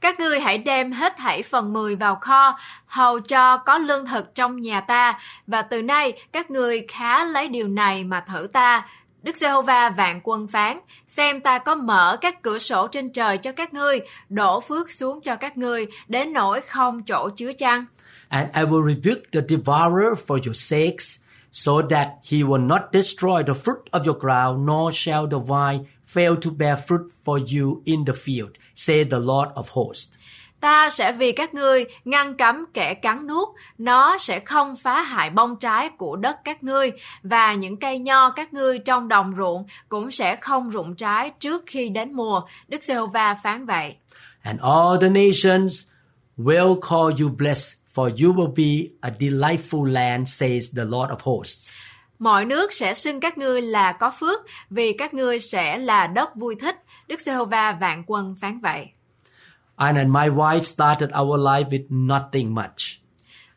Các 0.00 0.20
ngươi 0.20 0.40
hãy 0.40 0.58
đem 0.58 0.92
hết 0.92 1.16
thảy 1.16 1.42
phần 1.42 1.72
10 1.72 1.96
vào 1.96 2.16
kho, 2.16 2.58
hầu 2.86 3.20
cho 3.20 3.56
có 3.56 3.78
lương 3.78 4.06
thực 4.06 4.34
trong 4.34 4.60
nhà 4.60 4.80
ta, 4.80 5.20
và 5.46 5.62
từ 5.62 5.82
nay 5.82 6.12
các 6.32 6.50
ngươi 6.50 6.84
khá 6.88 7.24
lấy 7.24 7.48
điều 7.48 7.68
này 7.68 8.04
mà 8.04 8.20
thử 8.20 8.46
ta. 8.52 8.88
Đức 9.22 9.36
Giê-hô-va 9.36 9.90
vạn 9.90 10.20
quân 10.22 10.46
phán, 10.46 10.80
xem 11.06 11.40
ta 11.40 11.58
có 11.58 11.74
mở 11.74 12.16
các 12.20 12.42
cửa 12.42 12.58
sổ 12.58 12.88
trên 12.88 13.12
trời 13.12 13.38
cho 13.38 13.52
các 13.52 13.74
ngươi, 13.74 14.00
đổ 14.28 14.60
phước 14.60 14.90
xuống 14.90 15.20
cho 15.20 15.36
các 15.36 15.56
ngươi, 15.56 15.86
đến 16.08 16.32
nỗi 16.32 16.60
không 16.60 17.02
chỗ 17.02 17.28
chứa 17.36 17.52
chăng. 17.52 17.84
And 18.28 18.56
I 18.56 18.62
will 18.62 18.88
rebuke 18.88 19.22
the 19.32 19.40
devourer 19.48 20.26
for 20.26 20.38
your 20.46 20.56
sakes, 20.56 21.18
so 21.56 21.80
that 21.90 22.08
he 22.22 22.44
will 22.44 22.66
not 22.66 22.82
destroy 22.92 23.42
the 23.42 23.54
fruit 23.54 23.90
of 23.90 24.04
your 24.04 24.18
ground, 24.18 24.66
nor 24.66 24.92
shall 24.92 25.26
the 25.26 25.38
vine 25.38 25.84
fail 26.14 26.36
to 26.36 26.50
bear 26.50 26.76
fruit 26.86 27.08
for 27.24 27.38
you 27.38 27.82
in 27.84 28.04
the 28.04 28.12
field, 28.12 28.50
say 28.74 29.04
the 29.04 29.18
Lord 29.18 29.48
of 29.54 29.64
hosts. 29.68 30.14
Ta 30.60 30.90
sẽ 30.90 31.12
vì 31.12 31.32
các 31.32 31.54
ngươi 31.54 31.84
ngăn 32.04 32.36
cấm 32.36 32.64
kẻ 32.74 32.94
cắn 32.94 33.26
nuốt, 33.26 33.48
nó 33.78 34.18
sẽ 34.18 34.40
không 34.40 34.76
phá 34.76 35.02
hại 35.02 35.30
bông 35.30 35.56
trái 35.56 35.90
của 35.98 36.16
đất 36.16 36.36
các 36.44 36.62
ngươi, 36.62 36.92
và 37.22 37.54
những 37.54 37.76
cây 37.76 37.98
nho 37.98 38.30
các 38.30 38.54
ngươi 38.54 38.78
trong 38.78 39.08
đồng 39.08 39.34
ruộng 39.36 39.66
cũng 39.88 40.10
sẽ 40.10 40.36
không 40.36 40.70
rụng 40.70 40.94
trái 40.94 41.30
trước 41.40 41.62
khi 41.66 41.88
đến 41.88 42.12
mùa. 42.12 42.40
Đức 42.68 42.82
Giê-hô-va 42.82 43.36
phán 43.42 43.66
vậy. 43.66 43.96
And 44.42 44.60
all 44.60 45.00
the 45.00 45.08
nations 45.08 45.86
will 46.38 46.80
call 46.80 47.22
you 47.22 47.30
blessed, 47.38 47.78
for 47.96 48.10
you 48.22 48.32
will 48.32 48.54
be 48.54 48.90
a 49.00 49.10
delightful 49.18 49.92
land, 49.92 50.28
says 50.28 50.76
the 50.76 50.84
Lord 50.84 51.10
of 51.10 51.16
hosts. 51.22 51.72
Mọi 52.18 52.44
nước 52.44 52.72
sẽ 52.72 52.94
xưng 52.94 53.20
các 53.20 53.38
ngươi 53.38 53.62
là 53.62 53.92
có 53.92 54.10
phước, 54.10 54.40
vì 54.70 54.92
các 54.92 55.14
ngươi 55.14 55.38
sẽ 55.38 55.78
là 55.78 56.06
đất 56.06 56.36
vui 56.36 56.54
thích. 56.60 56.76
Đức 57.08 57.20
Giê-hô-va 57.20 57.72
vạn 57.72 58.02
quân 58.06 58.34
phán 58.40 58.60
vậy. 58.60 58.86
Anna 59.76 60.00
and 60.00 60.10
my 60.10 60.28
wife 60.28 60.62
started 60.62 61.10
our 61.20 61.40
life 61.40 61.68
with 61.68 62.06
nothing 62.06 62.54
much. 62.54 63.00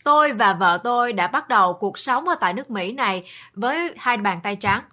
Tôi 0.04 0.34
và 0.34 0.54
vợ 0.54 0.80
tôi 0.84 1.13
đã 1.13 1.28
bắt 1.28 1.47
đầu 1.47 1.78
cuộc 1.80 1.97
sống 1.99 2.28
ở 2.28 2.36
tại 2.39 2.54
nước 2.54 2.69
Mỹ 2.69 2.91
này 2.91 3.23
với 3.54 3.93
hai 3.97 4.17
bàn 4.17 4.39
tay 4.43 4.56
trắng. 4.56 4.84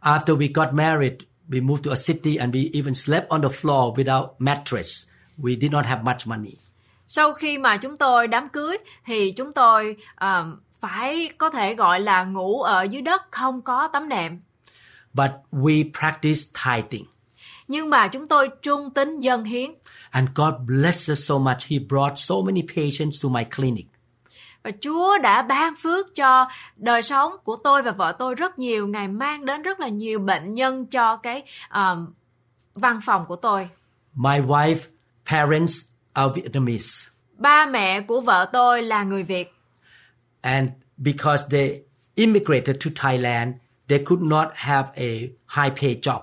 After 0.00 0.36
we 0.36 0.48
got 0.54 0.68
married, 0.72 1.12
we 1.48 1.66
moved 1.66 1.84
to 1.84 1.90
a 1.90 1.96
city 2.06 2.36
and 2.36 2.54
we 2.54 2.70
even 2.72 2.94
slept 2.94 3.28
on 3.28 3.42
the 3.42 3.48
floor 3.48 3.94
without 3.94 4.28
mattress. 4.38 5.06
We 5.38 5.60
did 5.60 5.72
not 5.72 5.86
have 5.86 6.02
much 6.02 6.26
money. 6.26 6.69
Sau 7.12 7.32
khi 7.32 7.58
mà 7.58 7.76
chúng 7.76 7.96
tôi 7.96 8.28
đám 8.28 8.48
cưới 8.48 8.76
thì 9.04 9.32
chúng 9.32 9.52
tôi 9.52 9.96
ờ, 10.14 10.46
phải 10.80 11.30
có 11.38 11.50
thể 11.50 11.74
gọi 11.74 12.00
là 12.00 12.24
ngủ 12.24 12.62
ở 12.62 12.82
dưới 12.82 13.02
đất 13.02 13.22
không 13.30 13.62
có 13.62 13.88
tấm 13.88 14.08
nệm. 14.08 14.40
But 15.12 15.30
we 15.50 15.90
practiced 16.00 16.56
tithing. 16.64 17.06
Nhưng 17.68 17.90
mà 17.90 18.08
chúng 18.08 18.28
tôi 18.28 18.48
trung 18.62 18.90
tín 18.94 19.20
dân 19.20 19.44
hiến 19.44 19.70
And 20.10 20.28
God 20.34 20.54
blessed 20.66 21.12
us 21.12 21.28
so 21.28 21.38
much. 21.38 21.58
He 21.68 21.78
brought 21.88 22.12
so 22.16 22.34
many 22.44 22.62
patients 22.76 23.24
to 23.24 23.28
my 23.28 23.44
clinic. 23.56 23.86
và 24.62 24.70
Chúa 24.80 25.18
đã 25.18 25.42
ban 25.42 25.74
phước 25.76 26.14
cho 26.14 26.48
đời 26.76 27.02
sống 27.02 27.32
của 27.44 27.56
tôi 27.56 27.82
và 27.82 27.90
vợ 27.90 28.12
tôi 28.18 28.34
rất 28.34 28.58
nhiều. 28.58 28.86
Ngài 28.86 29.08
mang 29.08 29.44
đến 29.44 29.62
rất 29.62 29.80
là 29.80 29.88
nhiều 29.88 30.18
bệnh 30.18 30.54
nhân 30.54 30.86
cho 30.86 31.16
cái 31.16 31.42
ờ, 31.68 31.98
văn 32.74 33.00
phòng 33.04 33.24
của 33.28 33.36
tôi. 33.36 33.68
My 34.14 34.38
wife, 34.38 34.78
parents 35.26 35.89
are 36.20 36.32
Vietnamese. 36.34 37.10
Ba 37.38 37.66
mẹ 37.66 38.00
của 38.00 38.20
vợ 38.20 38.50
tôi 38.52 38.82
là 38.82 39.02
người 39.04 39.22
Việt. 39.22 39.54
And 40.40 40.68
because 40.96 41.44
they 41.50 41.80
immigrated 42.14 42.76
to 42.84 42.90
Thailand, 42.96 43.54
they 43.88 43.98
could 44.04 44.22
not 44.22 44.48
have 44.54 44.88
a 44.96 45.10
high 45.48 45.80
pay 45.80 45.98
job. 46.02 46.20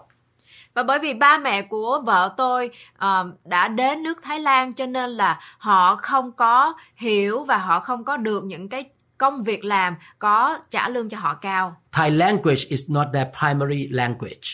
Và 0.73 0.83
bởi 0.83 0.99
vì 0.99 1.13
ba 1.13 1.38
mẹ 1.38 1.62
của 1.62 2.01
vợ 2.05 2.33
tôi 2.38 2.69
ờ, 2.97 3.31
đã 3.45 3.67
đến 3.67 4.03
nước 4.03 4.23
Thái 4.23 4.39
Lan 4.39 4.73
cho 4.73 4.86
nên 4.86 5.10
là 5.10 5.39
họ 5.57 5.95
không 5.95 6.31
có 6.31 6.73
hiểu 6.95 7.43
và 7.43 7.57
họ 7.57 7.79
không 7.79 8.03
có 8.03 8.17
được 8.17 8.43
những 8.43 8.69
cái 8.69 8.86
công 9.17 9.43
việc 9.43 9.65
làm 9.65 9.95
có 10.19 10.60
trả 10.69 10.89
lương 10.89 11.10
cho 11.10 11.17
họ 11.17 11.33
cao. 11.33 11.81
Thai 11.91 12.12
language 12.12 12.62
is 12.67 12.89
not 12.89 13.07
their 13.13 13.27
primary 13.39 13.88
language. 13.91 14.47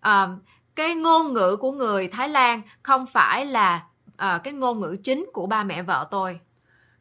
Ờ, 0.00 0.36
cái 0.76 0.94
ngôn 0.94 1.32
ngữ 1.32 1.56
của 1.56 1.72
người 1.72 2.08
Thái 2.08 2.28
Lan 2.28 2.62
không 2.82 3.06
phải 3.06 3.46
là 3.46 3.82
ờ, 4.22 4.38
cái 4.38 4.52
ngôn 4.52 4.80
ngữ 4.80 4.96
chính 5.04 5.26
của 5.32 5.46
ba 5.46 5.64
mẹ 5.64 5.82
vợ 5.82 6.08
tôi. 6.10 6.40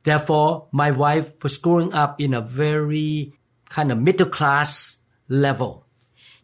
Therefore, 0.04 0.68
my 0.72 0.92
wife 0.92 1.24
was 1.42 1.62
growing 1.62 2.04
up 2.04 2.10
in 2.18 2.32
a 2.32 2.40
very 2.40 3.30
kind 3.76 3.92
of 3.92 4.04
middle 4.04 4.30
class 4.38 4.96
level. 5.28 5.70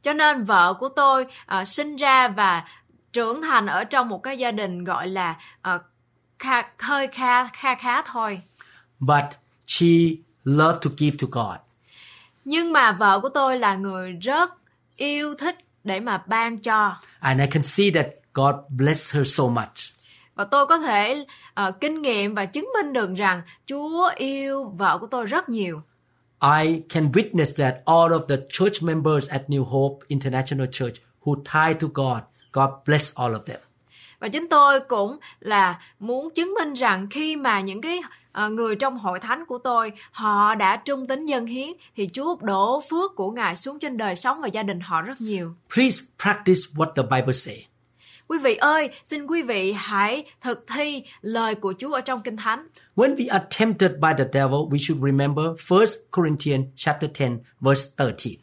Cho 0.03 0.13
nên 0.13 0.43
vợ 0.43 0.73
của 0.73 0.89
tôi 0.89 1.25
ờ, 1.45 1.65
sinh 1.65 1.95
ra 1.95 2.27
và 2.27 2.67
trưởng 3.13 3.41
thành 3.41 3.65
ở 3.65 3.83
trong 3.83 4.09
một 4.09 4.23
cái 4.23 4.37
gia 4.37 4.51
đình 4.51 4.83
gọi 4.83 5.07
là 5.07 5.37
ờ, 5.61 5.79
kha, 6.39 6.63
hơi 6.79 7.07
kha 7.07 7.47
kha 7.47 7.75
khá 7.75 8.01
thôi. 8.01 8.41
But 8.99 9.25
she 9.67 9.87
loved 10.43 10.81
to 10.81 10.89
give 10.97 11.17
to 11.21 11.27
God. 11.31 11.57
Nhưng 12.45 12.73
mà 12.73 12.91
vợ 12.91 13.19
của 13.19 13.29
tôi 13.29 13.59
là 13.59 13.75
người 13.75 14.11
rất 14.11 14.53
yêu 14.95 15.35
thích 15.35 15.57
để 15.83 15.99
mà 15.99 16.23
ban 16.27 16.57
cho. 16.57 16.95
And 17.19 17.41
I 17.41 17.47
can 17.47 17.63
see 17.63 17.91
that 17.91 18.07
God 18.33 18.55
blessed 18.69 19.15
her 19.15 19.35
so 19.37 19.43
much. 19.43 19.96
Và 20.37 20.43
tôi 20.43 20.65
có 20.65 20.79
thể 20.79 21.25
ờ, 21.53 21.71
kinh 21.71 22.01
nghiệm 22.01 22.35
và 22.35 22.45
chứng 22.45 22.69
minh 22.73 22.93
được 22.93 23.09
rằng 23.15 23.41
Chúa 23.65 24.09
yêu 24.15 24.63
vợ 24.63 24.97
của 25.01 25.07
tôi 25.07 25.25
rất 25.25 25.49
nhiều. 25.49 25.81
I 26.41 26.81
can 26.89 27.11
witness 27.11 27.55
that 27.57 27.75
all 27.85 28.11
of 28.11 28.21
the 28.29 28.35
church 28.49 28.83
members 28.83 29.29
at 29.29 29.41
New 29.47 29.63
Hope 29.63 30.05
International 30.07 30.67
Church 30.71 30.95
who 31.23 31.35
tithe 31.35 31.79
to 31.79 31.87
God, 31.93 32.17
God 32.53 32.69
bless 32.85 33.15
all 33.15 33.33
of 33.33 33.39
them. 33.39 33.59
Và 34.19 34.27
chính 34.27 34.49
tôi 34.49 34.79
cũng 34.79 35.17
là 35.39 35.81
muốn 35.99 36.29
chứng 36.35 36.53
minh 36.53 36.73
rằng 36.73 37.07
khi 37.11 37.35
mà 37.35 37.61
những 37.61 37.81
cái 37.81 38.01
ờ, 38.31 38.49
người 38.49 38.75
trong 38.75 38.97
hội 38.97 39.19
thánh 39.19 39.45
của 39.45 39.57
tôi 39.57 39.91
họ 40.11 40.55
đã 40.55 40.75
trung 40.75 41.07
tín 41.07 41.25
dân 41.25 41.45
hiến 41.45 41.67
thì 41.95 42.09
Chúa 42.13 42.35
đổ 42.41 42.81
phước 42.89 43.15
của 43.15 43.31
Ngài 43.31 43.55
xuống 43.55 43.79
trên 43.79 43.97
đời 43.97 44.15
sống 44.15 44.41
và 44.41 44.47
gia 44.47 44.63
đình 44.63 44.79
họ 44.79 45.01
rất 45.01 45.21
nhiều. 45.21 45.53
Please 45.75 46.03
practice 46.23 46.59
what 46.75 46.93
the 46.95 47.03
Bible 47.03 47.33
say. 47.33 47.65
Quý 48.27 48.37
vị 48.37 48.55
ơi, 48.55 48.89
xin 49.03 49.27
quý 49.27 49.41
vị 49.41 49.73
hãy 49.77 50.25
thực 50.41 50.65
thi 50.75 51.03
lời 51.21 51.55
của 51.55 51.73
Chúa 51.79 51.93
ở 51.93 52.01
trong 52.01 52.21
Kinh 52.21 52.37
Thánh. 52.37 52.67
When 52.95 53.15
we 53.15 53.27
are 53.29 53.45
tempted 53.59 53.91
by 53.91 54.09
the 54.17 54.25
devil, 54.33 54.59
we 54.69 54.77
should 54.77 55.03
remember 55.03 55.45
1 55.69 55.85
Corinthians 56.11 56.65
chapter 56.75 57.11
10 57.19 57.29
verse 57.61 57.89
13. 57.97 58.33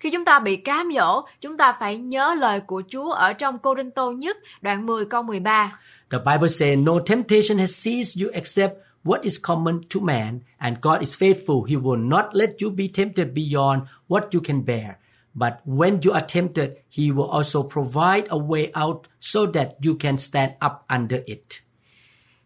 Khi 0.00 0.10
chúng 0.10 0.24
ta 0.24 0.38
bị 0.38 0.56
cám 0.56 0.88
dỗ, 0.96 1.24
chúng 1.40 1.56
ta 1.56 1.76
phải 1.80 1.96
nhớ 1.96 2.34
lời 2.34 2.60
của 2.60 2.82
Chúa 2.88 3.10
ở 3.10 3.32
trong 3.32 3.58
Cô 3.58 3.74
Rinh 3.76 3.90
Tô 3.90 4.12
nhất 4.12 4.36
đoạn 4.60 4.86
10 4.86 5.04
câu 5.04 5.22
13. 5.22 5.78
The 6.10 6.18
Bible 6.18 6.48
says, 6.48 6.78
No 6.78 6.92
temptation 7.06 7.58
has 7.58 7.88
seized 7.88 8.24
you 8.24 8.32
except 8.34 8.74
what 9.04 9.20
is 9.22 9.38
common 9.42 9.80
to 9.94 10.00
man, 10.00 10.38
and 10.58 10.76
God 10.82 11.00
is 11.00 11.22
faithful. 11.22 11.64
He 11.64 11.76
will 11.76 12.08
not 12.08 12.24
let 12.32 12.50
you 12.62 12.70
be 12.70 12.84
tempted 12.94 13.26
beyond 13.34 13.80
what 14.08 14.20
you 14.32 14.40
can 14.44 14.64
bear. 14.66 15.01
But 15.34 15.52
when 15.66 16.00
you 16.04 16.12
are 16.14 16.26
tempted, 16.34 16.70
He 16.98 17.04
will 17.04 17.30
also 17.30 17.62
provide 17.62 18.28
a 18.28 18.36
way 18.36 18.70
out 18.84 18.96
so 19.20 19.40
that 19.54 19.68
you 19.86 19.94
can 20.00 20.16
stand 20.18 20.52
up 20.66 20.72
under 20.88 21.20
it. 21.24 21.44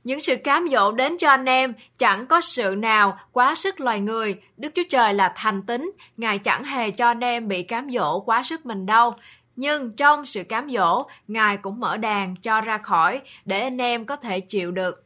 Những 0.04 0.20
sự 0.20 0.36
cám 0.36 0.68
dỗ 0.72 0.92
đến 0.92 1.16
cho 1.18 1.28
anh 1.28 1.44
em 1.44 1.74
chẳng 1.98 2.26
có 2.26 2.40
sự 2.40 2.74
nào 2.78 3.18
quá 3.32 3.54
sức 3.54 3.80
loài 3.80 4.00
người. 4.00 4.40
Đức 4.56 4.72
Chúa 4.74 4.82
Trời 4.90 5.14
là 5.14 5.32
thành 5.36 5.62
tín, 5.62 5.90
Ngài 6.16 6.38
chẳng 6.38 6.64
hề 6.64 6.90
cho 6.90 7.06
anh 7.06 7.20
em 7.20 7.48
bị 7.48 7.62
cám 7.62 7.88
dỗ 7.90 8.20
quá 8.20 8.42
sức 8.42 8.66
mình 8.66 8.86
đâu. 8.86 9.12
Nhưng 9.56 9.92
trong 9.96 10.24
sự 10.24 10.44
cám 10.44 10.70
dỗ, 10.70 11.06
Ngài 11.28 11.56
cũng 11.56 11.80
mở 11.80 11.96
đàn 11.96 12.36
cho 12.36 12.60
ra 12.60 12.78
khỏi 12.78 13.20
để 13.44 13.60
anh 13.60 13.78
em 13.78 14.04
có 14.04 14.16
thể 14.16 14.40
chịu 14.40 14.70
được. 14.70 15.05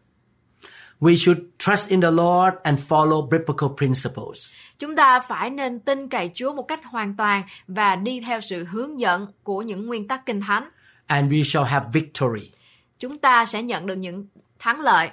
We 1.01 1.17
should 1.17 1.39
trust 1.59 1.89
in 1.89 2.01
the 2.01 2.11
Lord 2.11 2.55
and 2.63 2.79
follow 2.89 3.29
biblical 3.31 3.69
principles. 3.77 4.53
Chúng 4.79 4.97
ta 4.97 5.21
phải 5.21 5.51
nên 5.51 5.81
tin 5.81 6.09
cậy 6.09 6.31
Chúa 6.35 6.53
một 6.55 6.63
cách 6.69 6.81
hoàn 6.85 7.17
toàn 7.17 7.43
và 7.69 7.97
đi 7.97 8.21
theo 8.21 8.41
sự 8.41 8.65
hướng 8.65 9.01
dẫn 9.01 9.27
của 9.43 9.63
những 9.63 9.87
nguyên 9.87 10.09
tắc 10.09 10.27
kinh 10.27 10.41
thánh. 10.41 10.69
And 11.07 11.33
we 11.33 11.43
shall 11.45 11.67
have 11.67 11.87
victory. 11.93 12.51
Chúng 12.99 13.19
ta 13.19 13.47
sẽ 13.47 13.63
nhận 13.63 13.87
được 13.87 13.95
những 13.95 14.27
thắng 14.59 14.81
lợi. 14.81 15.11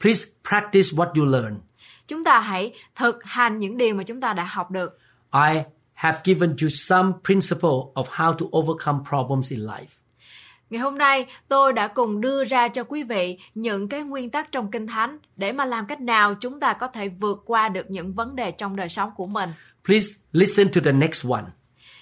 Please 0.00 0.26
practice 0.48 0.88
what 0.92 1.12
you 1.14 1.24
learn. 1.24 1.60
Chúng 2.08 2.24
ta 2.24 2.40
hãy 2.40 2.72
thực 2.94 3.24
hành 3.24 3.58
những 3.58 3.76
điều 3.76 3.94
mà 3.94 4.02
chúng 4.02 4.20
ta 4.20 4.32
đã 4.32 4.44
học 4.44 4.70
được. 4.70 4.98
I 5.32 5.62
have 5.92 6.20
given 6.24 6.56
you 6.62 6.68
some 6.68 7.12
principle 7.24 7.92
of 7.94 8.04
how 8.04 8.32
to 8.32 8.46
overcome 8.58 8.98
problems 9.08 9.50
in 9.50 9.60
life. 9.60 10.03
Ngày 10.74 10.80
hôm 10.80 10.98
nay, 10.98 11.26
tôi 11.48 11.72
đã 11.72 11.88
cùng 11.88 12.20
đưa 12.20 12.44
ra 12.44 12.68
cho 12.68 12.84
quý 12.84 13.02
vị 13.02 13.38
những 13.54 13.88
cái 13.88 14.02
nguyên 14.02 14.30
tắc 14.30 14.52
trong 14.52 14.70
Kinh 14.70 14.86
Thánh 14.86 15.18
để 15.36 15.52
mà 15.52 15.64
làm 15.64 15.86
cách 15.86 16.00
nào 16.00 16.34
chúng 16.34 16.60
ta 16.60 16.72
có 16.72 16.86
thể 16.86 17.08
vượt 17.08 17.42
qua 17.46 17.68
được 17.68 17.90
những 17.90 18.12
vấn 18.12 18.36
đề 18.36 18.50
trong 18.50 18.76
đời 18.76 18.88
sống 18.88 19.10
của 19.16 19.26
mình. 19.26 19.50
Please 19.84 20.06
listen 20.32 20.68
to 20.72 20.80
the 20.84 20.92
next 20.92 21.26
one. 21.30 21.44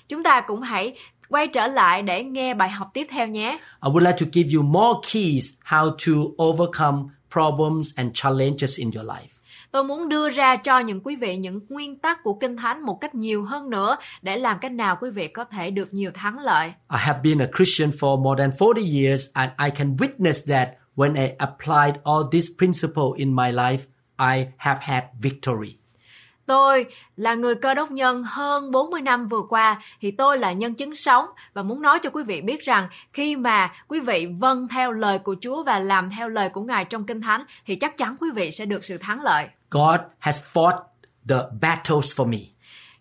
Chúng 0.08 0.22
ta 0.22 0.40
cũng 0.40 0.62
hãy 0.62 0.96
quay 1.28 1.46
trở 1.46 1.66
lại 1.66 2.02
để 2.02 2.24
nghe 2.24 2.54
bài 2.54 2.70
học 2.70 2.90
tiếp 2.94 3.06
theo 3.11 3.26
nhé. 3.26 3.58
I 3.87 3.92
would 3.92 4.04
like 4.04 4.16
to 4.20 4.26
give 4.32 4.50
you 4.54 4.62
more 4.62 5.00
keys 5.12 5.50
how 5.64 5.90
to 5.90 6.44
overcome 6.44 7.02
problems 7.32 7.90
and 7.96 8.11
challenges 8.14 8.78
in 8.78 8.90
your 8.94 9.06
life. 9.06 9.32
Tôi 9.72 9.85
muốn 9.85 10.08
đưa 10.08 10.30
ra 10.30 10.56
cho 10.56 10.78
những 10.78 11.00
quý 11.04 11.16
vị 11.16 11.37
những 11.37 11.61
nguyên 11.68 11.98
tắc 11.98 12.22
của 12.22 12.35
Kinh 12.35 12.56
Thánh 12.56 12.82
một 12.82 12.98
cách 13.00 13.14
nhiều 13.14 13.44
hơn 13.44 13.70
nữa 13.70 13.96
để 14.22 14.37
làm 14.37 14.58
cách 14.58 14.72
nào 14.72 14.98
quý 15.00 15.11
vị 15.11 15.28
có 15.28 15.44
thể 15.44 15.70
được 15.70 15.94
nhiều 15.94 16.11
thắng 16.14 16.38
lợi. 16.38 16.66
I 16.66 16.98
have 16.98 17.20
been 17.22 17.38
a 17.38 17.46
Christian 17.56 17.90
for 17.90 18.22
more 18.22 18.42
than 18.42 18.50
40 18.61 18.85
years 19.02 19.26
and 19.32 19.50
I 19.64 19.70
can 19.70 19.96
witness 19.96 20.54
that 20.54 20.68
when 20.96 21.14
I 21.14 21.30
applied 21.38 22.02
all 22.04 22.22
these 22.32 22.48
principles 22.58 23.16
in 23.16 23.37
my 23.37 23.52
life, 23.52 23.78
I 24.18 24.46
have 24.56 24.80
had 24.82 25.04
victory. 25.22 25.76
Tôi 26.46 26.87
là 27.16 27.35
người 27.35 27.54
cơ 27.54 27.74
đốc 27.74 27.90
nhân 27.90 28.22
hơn 28.22 28.70
40 28.70 29.00
năm 29.00 29.28
vừa 29.28 29.42
qua 29.48 29.82
thì 30.00 30.11
tôi 30.11 30.38
là 30.38 30.52
nhân 30.52 30.74
chứng 30.74 30.94
sống 30.94 31.26
và 31.54 31.62
muốn 31.62 31.82
nói 31.82 31.98
cho 32.02 32.11
quý 32.11 32.22
vị 32.22 32.40
biết 32.40 32.62
rằng 32.62 32.88
khi 33.12 33.37
mà 33.37 33.72
quý 33.88 34.00
vị 34.00 34.26
vâng 34.38 34.68
theo 34.68 34.92
lời 34.92 35.18
của 35.18 35.37
Chúa 35.40 35.62
và 35.62 35.78
làm 35.78 36.11
theo 36.11 36.28
lời 36.28 36.48
của 36.48 36.62
Ngài 36.62 36.85
trong 36.85 37.04
Kinh 37.04 37.20
Thánh 37.20 37.44
thì 37.66 37.76
chắc 37.76 37.98
chắn 37.98 38.16
quý 38.20 38.30
vị 38.35 38.50
sẽ 38.50 38.66
được 38.66 38.85
sự 38.85 38.98
thắng 38.98 39.22
lợi. 39.22 39.48
God 39.72 40.00
has 40.18 40.40
fought 40.52 40.76
the 41.28 41.37
battles 41.61 42.14
for 42.16 42.26
me. 42.26 42.38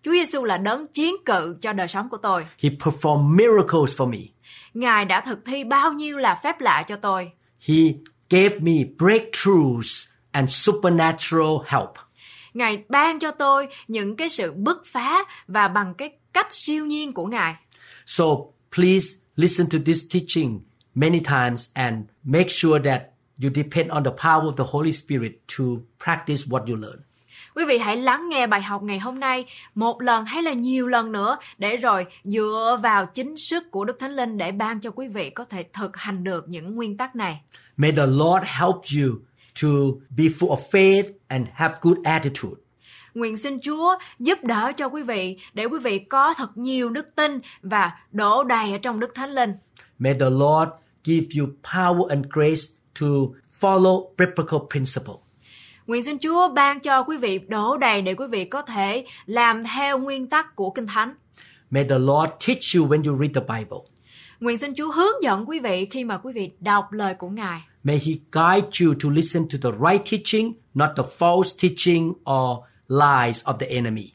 Chúa 0.03 0.11
Giêsu 0.11 0.43
là 0.43 0.57
đấng 0.57 0.87
chiến 0.87 1.15
cự 1.25 1.57
cho 1.61 1.73
đời 1.73 1.87
sống 1.87 2.09
của 2.09 2.17
tôi. 2.17 2.45
He 2.63 2.69
performed 2.69 3.39
miracles 3.39 4.01
for 4.01 4.09
me. 4.09 4.19
Ngài 4.73 5.05
đã 5.05 5.21
thực 5.21 5.39
thi 5.45 5.63
bao 5.63 5.93
nhiêu 5.93 6.17
là 6.17 6.39
phép 6.43 6.61
lạ 6.61 6.83
cho 6.87 6.95
tôi. 6.95 7.31
He 7.67 7.83
gave 8.29 8.59
me 8.59 8.73
breakthroughs 8.97 10.07
and 10.31 10.51
supernatural 10.51 11.57
help. 11.65 11.89
Ngài 12.53 12.83
ban 12.89 13.19
cho 13.19 13.31
tôi 13.31 13.67
những 13.87 14.15
cái 14.15 14.29
sự 14.29 14.53
bứt 14.53 14.81
phá 14.85 15.23
và 15.47 15.67
bằng 15.67 15.93
cái 15.93 16.09
cách 16.33 16.47
siêu 16.49 16.85
nhiên 16.85 17.13
của 17.13 17.25
Ngài. 17.25 17.55
So 18.05 18.25
please 18.75 19.15
listen 19.35 19.69
to 19.69 19.77
this 19.85 20.05
teaching 20.13 20.59
many 20.95 21.19
times 21.19 21.69
and 21.73 21.95
make 22.23 22.49
sure 22.49 22.91
that 22.91 23.01
you 23.43 23.51
depend 23.55 23.89
on 23.89 24.03
the 24.03 24.11
power 24.11 24.45
of 24.45 24.55
the 24.55 24.63
Holy 24.71 24.91
Spirit 24.91 25.31
to 25.57 25.63
practice 26.05 26.47
what 26.49 26.65
you 26.67 26.75
learn. 26.75 26.99
Quý 27.55 27.65
vị 27.65 27.77
hãy 27.77 27.97
lắng 27.97 28.29
nghe 28.29 28.47
bài 28.47 28.61
học 28.61 28.83
ngày 28.83 28.99
hôm 28.99 29.19
nay 29.19 29.45
một 29.75 30.01
lần 30.01 30.25
hay 30.25 30.43
là 30.43 30.53
nhiều 30.53 30.87
lần 30.87 31.11
nữa 31.11 31.37
để 31.57 31.75
rồi 31.75 32.05
dựa 32.23 32.79
vào 32.83 33.05
chính 33.05 33.37
sức 33.37 33.71
của 33.71 33.85
Đức 33.85 33.99
Thánh 33.99 34.15
Linh 34.15 34.37
để 34.37 34.51
ban 34.51 34.79
cho 34.79 34.91
quý 34.91 35.07
vị 35.07 35.29
có 35.29 35.43
thể 35.43 35.65
thực 35.73 35.97
hành 35.97 36.23
được 36.23 36.49
những 36.49 36.75
nguyên 36.75 36.97
tắc 36.97 37.15
này. 37.15 37.41
May 37.77 37.91
the 37.91 38.05
Lord 38.05 38.45
help 38.45 38.75
you 38.75 39.19
to 39.61 39.69
be 40.17 40.23
full 40.23 40.55
of 40.55 40.61
faith 40.71 41.03
and 41.27 41.47
have 41.53 41.75
good 41.81 41.97
attitude. 42.03 42.61
Nguyện 43.13 43.37
xin 43.37 43.59
Chúa 43.61 43.95
giúp 44.19 44.39
đỡ 44.43 44.71
cho 44.77 44.89
quý 44.89 45.03
vị 45.03 45.37
để 45.53 45.65
quý 45.65 45.79
vị 45.79 45.99
có 45.99 46.33
thật 46.33 46.57
nhiều 46.57 46.89
đức 46.89 47.15
tin 47.15 47.39
và 47.61 47.91
đổ 48.11 48.43
đầy 48.43 48.71
ở 48.71 48.77
trong 48.77 48.99
Đức 48.99 49.15
Thánh 49.15 49.31
Linh. 49.31 49.53
May 49.99 50.13
the 50.13 50.29
Lord 50.29 50.71
give 51.03 51.27
you 51.39 51.47
power 51.73 52.07
and 52.07 52.25
grace 52.29 52.80
to 52.99 53.07
follow 53.59 54.09
biblical 54.17 54.59
principle. 54.69 55.13
Nguyện 55.87 56.03
xin 56.03 56.17
Chúa 56.19 56.49
ban 56.49 56.79
cho 56.79 57.03
quý 57.03 57.17
vị 57.17 57.39
đổ 57.47 57.77
đầy 57.77 58.01
để 58.01 58.13
quý 58.13 58.25
vị 58.31 58.45
có 58.45 58.61
thể 58.61 59.05
làm 59.25 59.63
theo 59.63 59.99
nguyên 59.99 60.27
tắc 60.27 60.55
của 60.55 60.69
Kinh 60.69 60.87
Thánh. 60.87 61.13
May 61.69 61.83
the 61.83 61.99
Lord 61.99 62.31
teach 62.47 62.75
you 62.75 62.87
when 62.87 63.03
you 63.03 63.19
read 63.19 63.31
the 63.35 63.41
Bible. 63.41 63.79
Nguyện 64.39 64.57
xin 64.57 64.73
Chúa 64.77 64.91
hướng 64.91 65.23
dẫn 65.23 65.49
quý 65.49 65.59
vị 65.59 65.85
khi 65.85 66.03
mà 66.03 66.17
quý 66.17 66.33
vị 66.33 66.51
đọc 66.59 66.91
lời 66.91 67.13
của 67.13 67.29
Ngài. 67.29 67.61
May 67.83 67.95
He 67.95 68.13
guide 68.31 68.67
you 68.81 68.93
to 69.03 69.09
listen 69.09 69.47
to 69.49 69.57
the 69.63 69.77
right 69.89 70.11
teaching, 70.11 70.53
not 70.73 70.89
the 70.97 71.03
false 71.19 71.69
teaching 71.69 72.09
or 72.09 72.57
lies 72.87 73.43
of 73.43 73.57
the 73.57 73.67
enemy. 73.67 74.11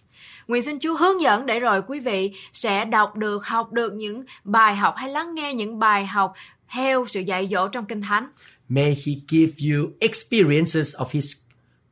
Nguyện 0.49 0.63
xin 0.63 0.79
Chúa 0.79 0.97
hướng 0.97 1.21
dẫn 1.21 1.47
để 1.47 1.61
rồi 1.61 1.83
quý 1.87 2.01
vị 2.01 2.33
sẽ 2.53 2.85
đọc 2.85 3.17
được, 3.17 3.47
học 3.47 3.73
được 3.73 3.93
những 3.95 4.25
bài 4.45 4.77
học 4.77 4.95
hay 4.97 5.11
lắng 5.11 5.35
nghe 5.35 5.55
những 5.55 5.79
bài 5.79 6.07
học 6.07 6.33
theo 6.69 7.07
sự 7.07 7.21
dạy 7.21 7.49
dỗ 7.51 7.69
trong 7.69 7.85
Kinh 7.85 8.03
Thánh. 8.03 8.29
May 8.69 8.95
He 9.07 9.13
give 9.29 9.53
you 9.71 9.91
experiences 10.01 10.97
of 10.97 11.07
His 11.11 11.37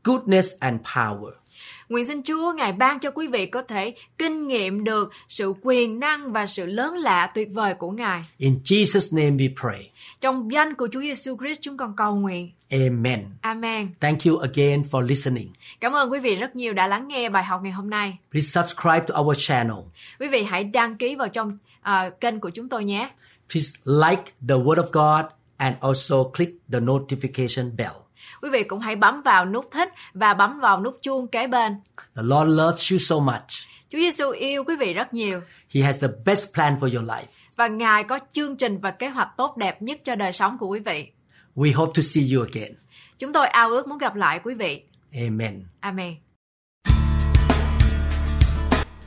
goodness 0.05 0.53
and 0.61 0.81
power. 0.95 1.31
Nguyện 1.89 2.05
xin 2.05 2.23
Chúa 2.23 2.53
Ngài 2.53 2.73
ban 2.73 3.01
cho 3.01 3.11
quý 3.11 3.27
vị 3.27 3.47
có 3.47 3.63
thể 3.63 3.95
kinh 4.19 4.49
nghiệm 4.49 4.85
được 4.85 5.11
sự 5.29 5.53
quyền 5.63 6.01
năng 6.01 6.33
và 6.33 6.47
sự 6.47 6.67
lớn 6.67 6.95
lạ 6.95 7.31
tuyệt 7.35 7.49
vời 7.53 7.75
của 7.75 7.91
Ngài. 7.91 8.25
In 8.39 8.59
Jesus' 8.65 9.17
name 9.17 9.37
we 9.37 9.49
pray. 9.61 9.91
Trong 10.21 10.53
danh 10.53 10.75
của 10.75 10.89
Chúa 10.93 11.01
Giêsu 11.01 11.37
Christ 11.37 11.59
chúng 11.61 11.77
con 11.77 11.97
cầu 11.97 12.15
nguyện. 12.15 12.51
Amen. 12.71 13.27
Amen. 13.41 13.89
Thank 14.01 14.19
you 14.27 14.37
again 14.37 14.83
for 14.91 15.01
listening. 15.01 15.49
Cảm 15.81 15.93
ơn 15.93 16.13
quý 16.13 16.19
vị 16.19 16.37
rất 16.37 16.57
nhiều 16.57 16.73
đã 16.73 16.87
lắng 16.87 17.09
nghe 17.09 17.29
bài 17.29 17.45
học 17.45 17.61
ngày 17.63 17.73
hôm 17.73 17.91
nay. 17.91 18.19
Please 18.31 18.63
subscribe 18.63 19.07
to 19.07 19.21
our 19.21 19.39
channel. 19.49 19.77
Quý 20.21 20.29
vị 20.29 20.43
hãy 20.43 20.65
đăng 20.65 20.97
ký 20.97 21.15
vào 21.15 21.29
trong 21.29 21.59
à, 21.83 22.11
kênh 22.21 22.41
của 22.41 22.51
chúng 22.51 22.69
tôi 22.69 22.85
nhé. 22.85 23.11
Please 23.53 23.71
like 23.85 24.23
the 24.49 24.55
Word 24.55 24.85
of 24.85 24.91
God 24.93 25.33
and 25.57 25.77
also 25.81 26.25
click 26.37 26.53
the 26.73 26.81
notification 26.81 27.77
bell. 27.77 27.93
Quý 28.43 28.51
vị 28.51 28.65
cũng 28.65 28.81
hãy 28.81 28.97
bấm 28.97 29.21
vào 29.25 29.47
nút 29.47 29.71
thích 29.71 29.89
và 30.15 30.35
bấm 30.35 30.61
vào 30.61 30.81
nút 30.83 30.99
chuông 31.03 31.29
kế 31.29 31.47
bên. 31.47 31.73
The 32.17 32.23
Lord 32.23 32.51
loves 32.51 32.93
you 32.93 32.99
so 32.99 33.19
much. 33.19 33.49
Chúa 33.91 33.99
Giêsu 33.99 34.31
yêu 34.31 34.65
quý 34.65 34.77
vị 34.77 34.95
rất 34.95 35.15
nhiều 35.15 35.41
He 35.75 35.81
has 35.83 36.03
the 36.03 36.09
best 36.25 36.55
plan 36.55 36.77
for 36.81 36.97
your 36.99 37.11
life. 37.11 37.27
và 37.57 37.67
Ngài 37.69 38.05
có 38.05 38.19
chương 38.33 38.57
trình 38.57 38.79
và 38.79 38.91
kế 38.91 39.09
hoạch 39.09 39.29
tốt 39.37 39.57
đẹp 39.57 39.83
nhất 39.83 39.99
cho 40.05 40.15
đời 40.15 40.33
sống 40.33 40.59
của 40.59 40.67
quý 40.67 40.79
vị. 40.81 41.11
We 41.57 41.73
hope 41.77 41.93
to 41.97 42.03
see 42.03 42.25
you 42.35 42.45
again. 42.53 42.73
Chúng 43.19 43.33
tôi 43.33 43.47
ao 43.47 43.69
ước 43.71 43.89
muốn 43.89 43.99
gặp 43.99 44.15
lại 44.15 44.41
quý 44.45 44.55
vị. 44.55 44.83
Amen. 45.15 45.65
Amen. 45.81 46.15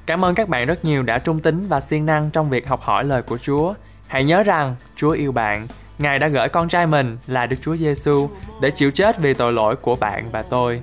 Cảm 0.05 0.25
ơn 0.25 0.35
các 0.35 0.49
bạn 0.49 0.67
rất 0.67 0.85
nhiều 0.85 1.03
đã 1.03 1.19
trung 1.19 1.41
tín 1.41 1.67
và 1.67 1.79
siêng 1.81 2.05
năng 2.05 2.29
trong 2.31 2.49
việc 2.49 2.67
học 2.67 2.81
hỏi 2.81 3.03
lời 3.05 3.21
của 3.21 3.37
Chúa. 3.37 3.73
Hãy 4.07 4.23
nhớ 4.23 4.43
rằng 4.43 4.75
Chúa 4.95 5.11
yêu 5.11 5.31
bạn. 5.31 5.67
Ngài 5.99 6.19
đã 6.19 6.27
gửi 6.27 6.49
con 6.49 6.69
trai 6.69 6.87
mình 6.87 7.17
là 7.27 7.45
Đức 7.45 7.57
Chúa 7.61 7.75
Giêsu 7.75 8.29
để 8.61 8.71
chịu 8.71 8.91
chết 8.91 9.19
vì 9.19 9.33
tội 9.33 9.53
lỗi 9.53 9.75
của 9.75 9.95
bạn 9.95 10.31
và 10.31 10.41
tôi. 10.41 10.81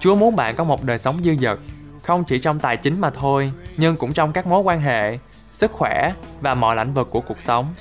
Chúa 0.00 0.14
muốn 0.14 0.36
bạn 0.36 0.56
có 0.56 0.64
một 0.64 0.84
đời 0.84 0.98
sống 0.98 1.20
dư 1.24 1.34
dật, 1.40 1.58
không 2.02 2.24
chỉ 2.24 2.38
trong 2.38 2.58
tài 2.58 2.76
chính 2.76 3.00
mà 3.00 3.10
thôi, 3.10 3.52
nhưng 3.76 3.96
cũng 3.96 4.12
trong 4.12 4.32
các 4.32 4.46
mối 4.46 4.60
quan 4.60 4.80
hệ, 4.80 5.18
sức 5.52 5.72
khỏe 5.72 6.12
và 6.40 6.54
mọi 6.54 6.76
lĩnh 6.76 6.94
vực 6.94 7.08
của 7.10 7.20
cuộc 7.20 7.40
sống. 7.40 7.74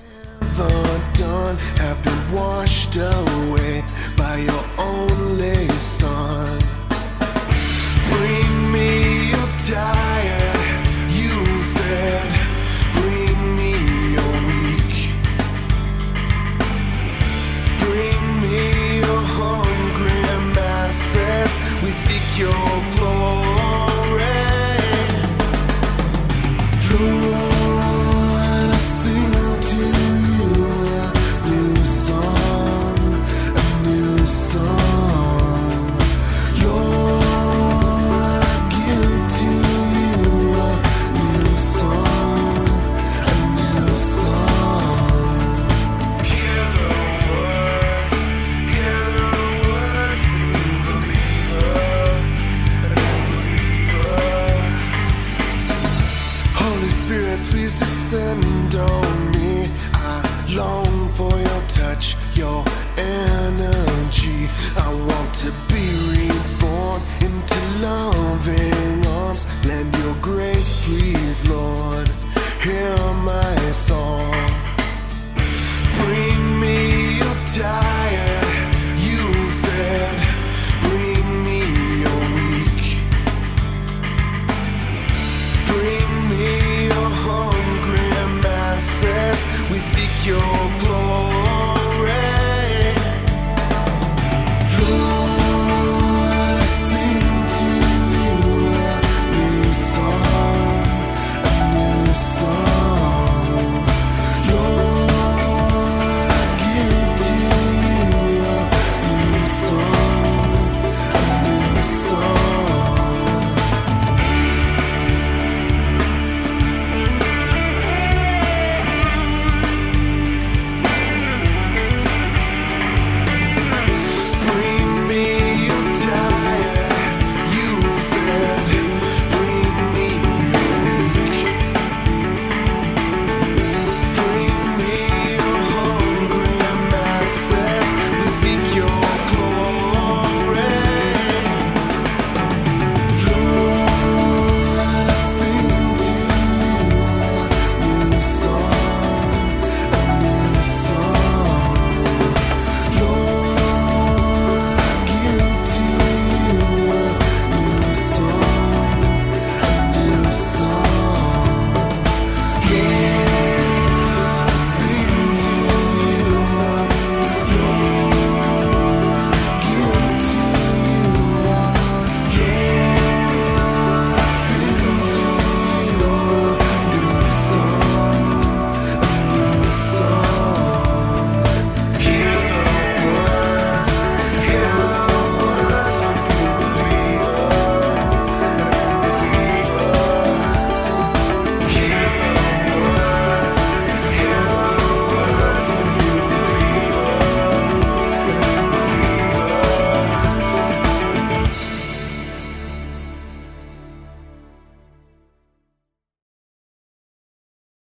Bring 8.09 8.71
me 8.73 9.31
your 9.31 9.49
tired, 9.67 10.56